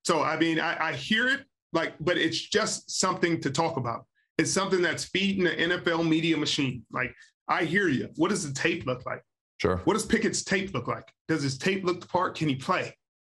So 0.05 0.22
I 0.22 0.38
mean, 0.38 0.61
I, 0.61 0.90
I 0.90 0.92
hear 0.92 1.26
it 1.26 1.40
like, 1.72 1.94
but 1.98 2.16
it's 2.16 2.40
just 2.40 3.00
something 3.00 3.40
to 3.40 3.50
talk 3.50 3.76
about. 3.76 4.07
It's 4.38 4.52
something 4.52 4.83
that's 4.83 5.05
feeding 5.05 5.44
the 5.44 5.50
NFL 5.50 6.07
media 6.09 6.37
machine. 6.37 6.85
Like, 6.92 7.12
I 7.48 7.64
hear 7.64 7.88
you. 7.88 8.11
What 8.16 8.29
does 8.29 8.46
the 8.46 8.55
tape 8.55 8.87
look 8.87 9.05
like? 9.05 9.22
Sure. 9.61 9.79
What 9.85 9.94
does 9.94 10.07
Pickett's 10.07 10.44
tape 10.44 10.74
look 10.74 10.87
like? 10.87 11.11
Does 11.26 11.42
his 11.42 11.59
tape 11.59 11.85
look 11.85 12.00
the 12.00 12.07
part? 12.07 12.37
Can 12.37 12.48
he 12.48 12.55
play? 12.55 12.94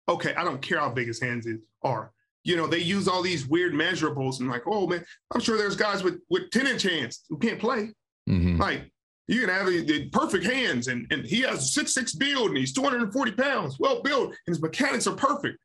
Okay, 0.10 0.34
I 0.36 0.44
don't 0.44 0.62
care 0.62 0.80
how 0.80 0.90
big 0.90 1.08
his 1.08 1.22
hands 1.22 1.46
is, 1.46 1.60
are 1.84 2.12
you 2.48 2.56
know, 2.56 2.66
they 2.66 2.80
use 2.80 3.10
all 3.10 3.22
these 3.22 3.46
weird 3.46 3.74
measurables 3.74 4.40
and 4.40 4.50
like, 4.50 4.64
oh 4.66 4.88
man, 4.88 5.04
I'm 5.34 5.42
sure 5.42 5.58
there's 5.58 5.76
guys 5.76 6.02
with 6.02 6.22
with 6.30 6.50
10 6.52 6.66
inch 6.66 6.84
hands 6.84 7.24
who 7.30 7.38
can't 7.38 7.60
play. 7.60 7.94
Mm-hmm. 8.30 8.58
Like 8.58 8.90
you 9.28 9.42
can 9.42 9.50
have 9.50 9.68
the, 9.68 10.10
perfect 10.12 10.46
hands 10.46 10.88
and, 10.88 11.06
and 11.12 11.26
he 11.26 11.42
has 11.42 11.74
six 11.74 11.94
six 11.94 12.16
build 12.16 12.50
and 12.50 12.58
he's 12.58 12.72
240 12.72 13.32
pounds, 13.34 13.78
well 13.80 14.02
built, 14.02 14.28
and 14.30 14.56
his 14.56 14.62
mechanics 14.62 15.08
are 15.08 15.16
perfect. 15.16 15.58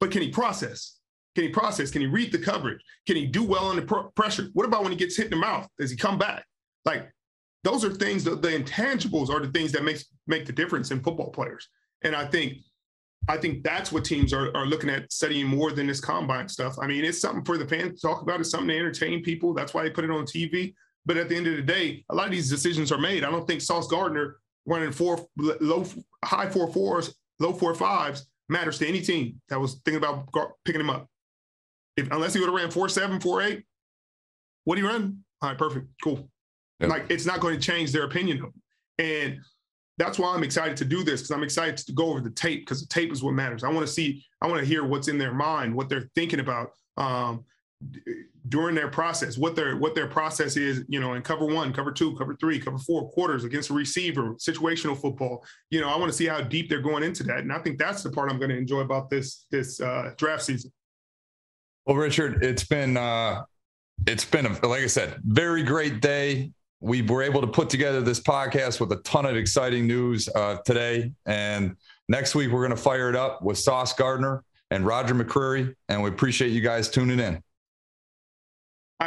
But 0.00 0.10
can 0.10 0.22
he 0.22 0.30
process? 0.30 0.98
Can 1.36 1.44
he 1.44 1.50
process? 1.50 1.92
Can 1.92 2.00
he 2.00 2.08
read 2.08 2.32
the 2.32 2.38
coverage? 2.38 2.80
Can 3.06 3.14
he 3.14 3.26
do 3.26 3.44
well 3.44 3.70
under 3.70 3.82
pr- 3.82 4.08
pressure? 4.16 4.48
What 4.54 4.66
about 4.66 4.82
when 4.82 4.90
he 4.90 4.98
gets 4.98 5.16
hit 5.16 5.26
in 5.26 5.30
the 5.30 5.36
mouth? 5.36 5.68
Does 5.78 5.92
he 5.92 5.96
come 5.96 6.18
back? 6.18 6.44
Like 6.84 7.12
those 7.62 7.84
are 7.84 7.90
things 7.90 8.24
that 8.24 8.42
the 8.42 8.48
intangibles 8.48 9.30
are 9.30 9.38
the 9.38 9.52
things 9.52 9.70
that 9.70 9.84
makes 9.84 10.04
make 10.26 10.46
the 10.46 10.52
difference 10.52 10.90
in 10.90 11.00
football 11.00 11.30
players. 11.30 11.68
And 12.02 12.16
I 12.16 12.26
think 12.26 12.58
I 13.28 13.36
think 13.36 13.62
that's 13.62 13.90
what 13.90 14.04
teams 14.04 14.32
are, 14.32 14.54
are 14.56 14.66
looking 14.66 14.90
at 14.90 15.10
studying 15.12 15.46
more 15.46 15.72
than 15.72 15.86
this 15.86 16.00
combine 16.00 16.48
stuff. 16.48 16.76
I 16.80 16.86
mean, 16.86 17.04
it's 17.04 17.20
something 17.20 17.44
for 17.44 17.56
the 17.56 17.66
fans 17.66 18.00
to 18.00 18.06
talk 18.06 18.22
about. 18.22 18.40
It's 18.40 18.50
something 18.50 18.68
to 18.68 18.76
entertain 18.76 19.22
people. 19.22 19.54
That's 19.54 19.72
why 19.72 19.82
they 19.82 19.90
put 19.90 20.04
it 20.04 20.10
on 20.10 20.24
TV. 20.24 20.74
But 21.06 21.16
at 21.16 21.28
the 21.28 21.36
end 21.36 21.46
of 21.46 21.56
the 21.56 21.62
day, 21.62 22.04
a 22.10 22.14
lot 22.14 22.26
of 22.26 22.32
these 22.32 22.50
decisions 22.50 22.92
are 22.92 22.98
made. 22.98 23.24
I 23.24 23.30
don't 23.30 23.46
think 23.46 23.60
Sauce 23.60 23.88
Gardner 23.88 24.36
running 24.66 24.92
four 24.92 25.26
low, 25.36 25.84
high 26.24 26.48
four 26.48 26.70
fours, 26.72 27.14
low 27.38 27.52
four 27.52 27.74
fives 27.74 28.26
matters 28.48 28.78
to 28.78 28.86
any 28.86 29.00
team 29.00 29.40
that 29.48 29.58
was 29.58 29.80
thinking 29.84 29.96
about 29.96 30.28
picking 30.64 30.80
him 30.80 30.90
up. 30.90 31.08
If 31.96 32.10
unless 32.10 32.34
he 32.34 32.40
would 32.40 32.48
have 32.48 32.54
ran 32.54 32.70
four 32.70 32.88
seven, 32.88 33.20
four 33.20 33.42
eight, 33.42 33.64
what 34.64 34.76
do 34.76 34.82
you 34.82 34.88
run? 34.88 35.24
All 35.40 35.50
right, 35.50 35.58
perfect, 35.58 35.86
cool. 36.02 36.28
Yep. 36.80 36.90
Like 36.90 37.06
it's 37.08 37.26
not 37.26 37.40
going 37.40 37.58
to 37.58 37.60
change 37.60 37.92
their 37.92 38.04
opinion 38.04 38.38
of 38.38 38.44
him. 38.44 38.52
And 38.98 39.38
that's 39.96 40.18
why 40.18 40.34
I'm 40.34 40.42
excited 40.42 40.76
to 40.78 40.84
do 40.84 41.04
this 41.04 41.20
because 41.20 41.30
I'm 41.30 41.42
excited 41.42 41.76
to 41.76 41.92
go 41.92 42.06
over 42.06 42.20
the 42.20 42.30
tape 42.30 42.62
because 42.62 42.80
the 42.80 42.88
tape 42.88 43.12
is 43.12 43.22
what 43.22 43.34
matters. 43.34 43.62
I 43.62 43.70
want 43.70 43.86
to 43.86 43.92
see, 43.92 44.24
I 44.40 44.48
want 44.48 44.60
to 44.60 44.66
hear 44.66 44.84
what's 44.84 45.08
in 45.08 45.18
their 45.18 45.32
mind, 45.32 45.74
what 45.74 45.88
they're 45.88 46.10
thinking 46.14 46.40
about 46.40 46.70
um, 46.96 47.44
during 48.48 48.74
their 48.74 48.88
process, 48.88 49.38
what 49.38 49.54
their 49.54 49.76
what 49.76 49.94
their 49.94 50.08
process 50.08 50.56
is, 50.56 50.84
you 50.88 51.00
know, 51.00 51.14
in 51.14 51.22
cover 51.22 51.46
one, 51.46 51.72
cover 51.72 51.92
two, 51.92 52.14
cover 52.16 52.36
three, 52.40 52.58
cover 52.58 52.78
four, 52.78 53.08
quarters 53.10 53.44
against 53.44 53.70
a 53.70 53.72
receiver, 53.72 54.34
situational 54.34 55.00
football. 55.00 55.44
You 55.70 55.80
know, 55.80 55.88
I 55.88 55.96
want 55.96 56.10
to 56.10 56.16
see 56.16 56.26
how 56.26 56.40
deep 56.40 56.68
they're 56.68 56.80
going 56.80 57.02
into 57.02 57.22
that, 57.24 57.38
and 57.38 57.52
I 57.52 57.58
think 57.58 57.78
that's 57.78 58.02
the 58.02 58.10
part 58.10 58.30
I'm 58.30 58.38
going 58.38 58.50
to 58.50 58.58
enjoy 58.58 58.80
about 58.80 59.10
this 59.10 59.46
this 59.50 59.80
uh, 59.80 60.12
draft 60.16 60.42
season. 60.42 60.72
Well, 61.86 61.96
Richard, 61.96 62.42
it's 62.42 62.64
been 62.64 62.96
uh, 62.96 63.42
it's 64.06 64.24
been 64.24 64.46
a, 64.46 64.66
like 64.66 64.82
I 64.82 64.88
said, 64.88 65.20
very 65.24 65.62
great 65.62 66.00
day 66.00 66.50
we 66.80 67.02
were 67.02 67.22
able 67.22 67.40
to 67.40 67.46
put 67.46 67.70
together 67.70 68.00
this 68.00 68.20
podcast 68.20 68.80
with 68.80 68.92
a 68.92 68.96
ton 68.96 69.26
of 69.26 69.36
exciting 69.36 69.86
news 69.86 70.28
uh, 70.34 70.58
today. 70.64 71.12
And 71.26 71.76
next 72.08 72.34
week, 72.34 72.50
we're 72.50 72.66
going 72.66 72.76
to 72.76 72.82
fire 72.82 73.08
it 73.08 73.16
up 73.16 73.42
with 73.42 73.58
Sauce 73.58 73.92
Gardner 73.92 74.44
and 74.70 74.84
Roger 74.84 75.14
McCreary. 75.14 75.74
And 75.88 76.02
we 76.02 76.10
appreciate 76.10 76.50
you 76.50 76.60
guys 76.60 76.88
tuning 76.88 77.20
in. 77.20 77.42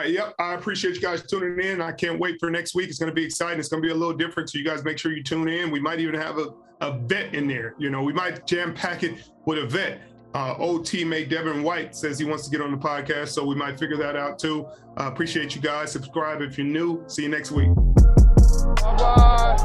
Yep, 0.06 0.36
I 0.38 0.54
appreciate 0.54 0.96
you 0.96 1.02
guys 1.02 1.26
tuning 1.26 1.66
in. 1.66 1.82
I 1.82 1.92
can't 1.92 2.20
wait 2.20 2.38
for 2.40 2.52
next 2.52 2.76
week. 2.76 2.90
It's 2.90 3.00
going 3.00 3.10
to 3.10 3.16
be 3.16 3.26
exciting. 3.26 3.60
It's 3.60 3.70
going 3.70 3.82
to 3.82 3.88
be 3.88 3.92
a 3.92 3.96
little 3.96 4.16
different. 4.16 4.50
So 4.50 4.60
you 4.60 4.64
guys 4.66 4.84
make 4.84 4.98
sure 4.98 5.12
you 5.12 5.24
tune 5.24 5.50
in. 5.50 5.72
We 5.72 5.80
might 5.80 6.00
even 6.00 6.16
have 6.16 6.38
a, 6.38 6.54
a 6.82 6.98
vet 7.00 7.34
in 7.34 7.48
there. 7.48 7.74
You 7.80 7.90
know, 7.90 8.04
we 8.04 8.14
might 8.14 8.46
jam 8.46 8.74
pack 8.74 9.04
it 9.04 9.30
with 9.46 9.58
a 9.60 9.66
vet. 9.66 10.02
Uh, 10.34 10.56
old 10.58 10.86
teammate 10.86 11.30
Devin 11.30 11.64
White 11.64 11.96
says 11.96 12.20
he 12.20 12.26
wants 12.26 12.46
to 12.46 12.52
get 12.52 12.62
on 12.62 12.72
the 12.72 12.78
podcast, 12.78 13.30
so 13.30 13.46
we 13.46 13.56
might 13.56 13.80
figure 13.80 13.98
that 13.98 14.16
out 14.16 14.38
too. 14.38 14.68
Uh, 15.00 15.08
appreciate 15.08 15.56
you 15.56 15.62
guys. 15.62 15.92
Subscribe 15.92 16.42
if 16.42 16.58
you're 16.58 16.68
new. 16.68 17.04
See 17.08 17.24
you 17.24 17.30
next 17.30 17.52
week. 17.52 17.70
Bye 17.76 18.96
bye. 18.98 19.56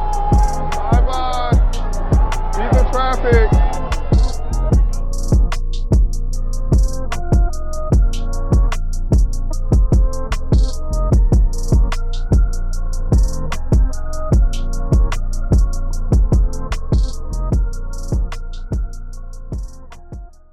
Bye 0.92 1.01
bye. 1.01 2.70
The 2.72 2.88
traffic. 2.92 3.81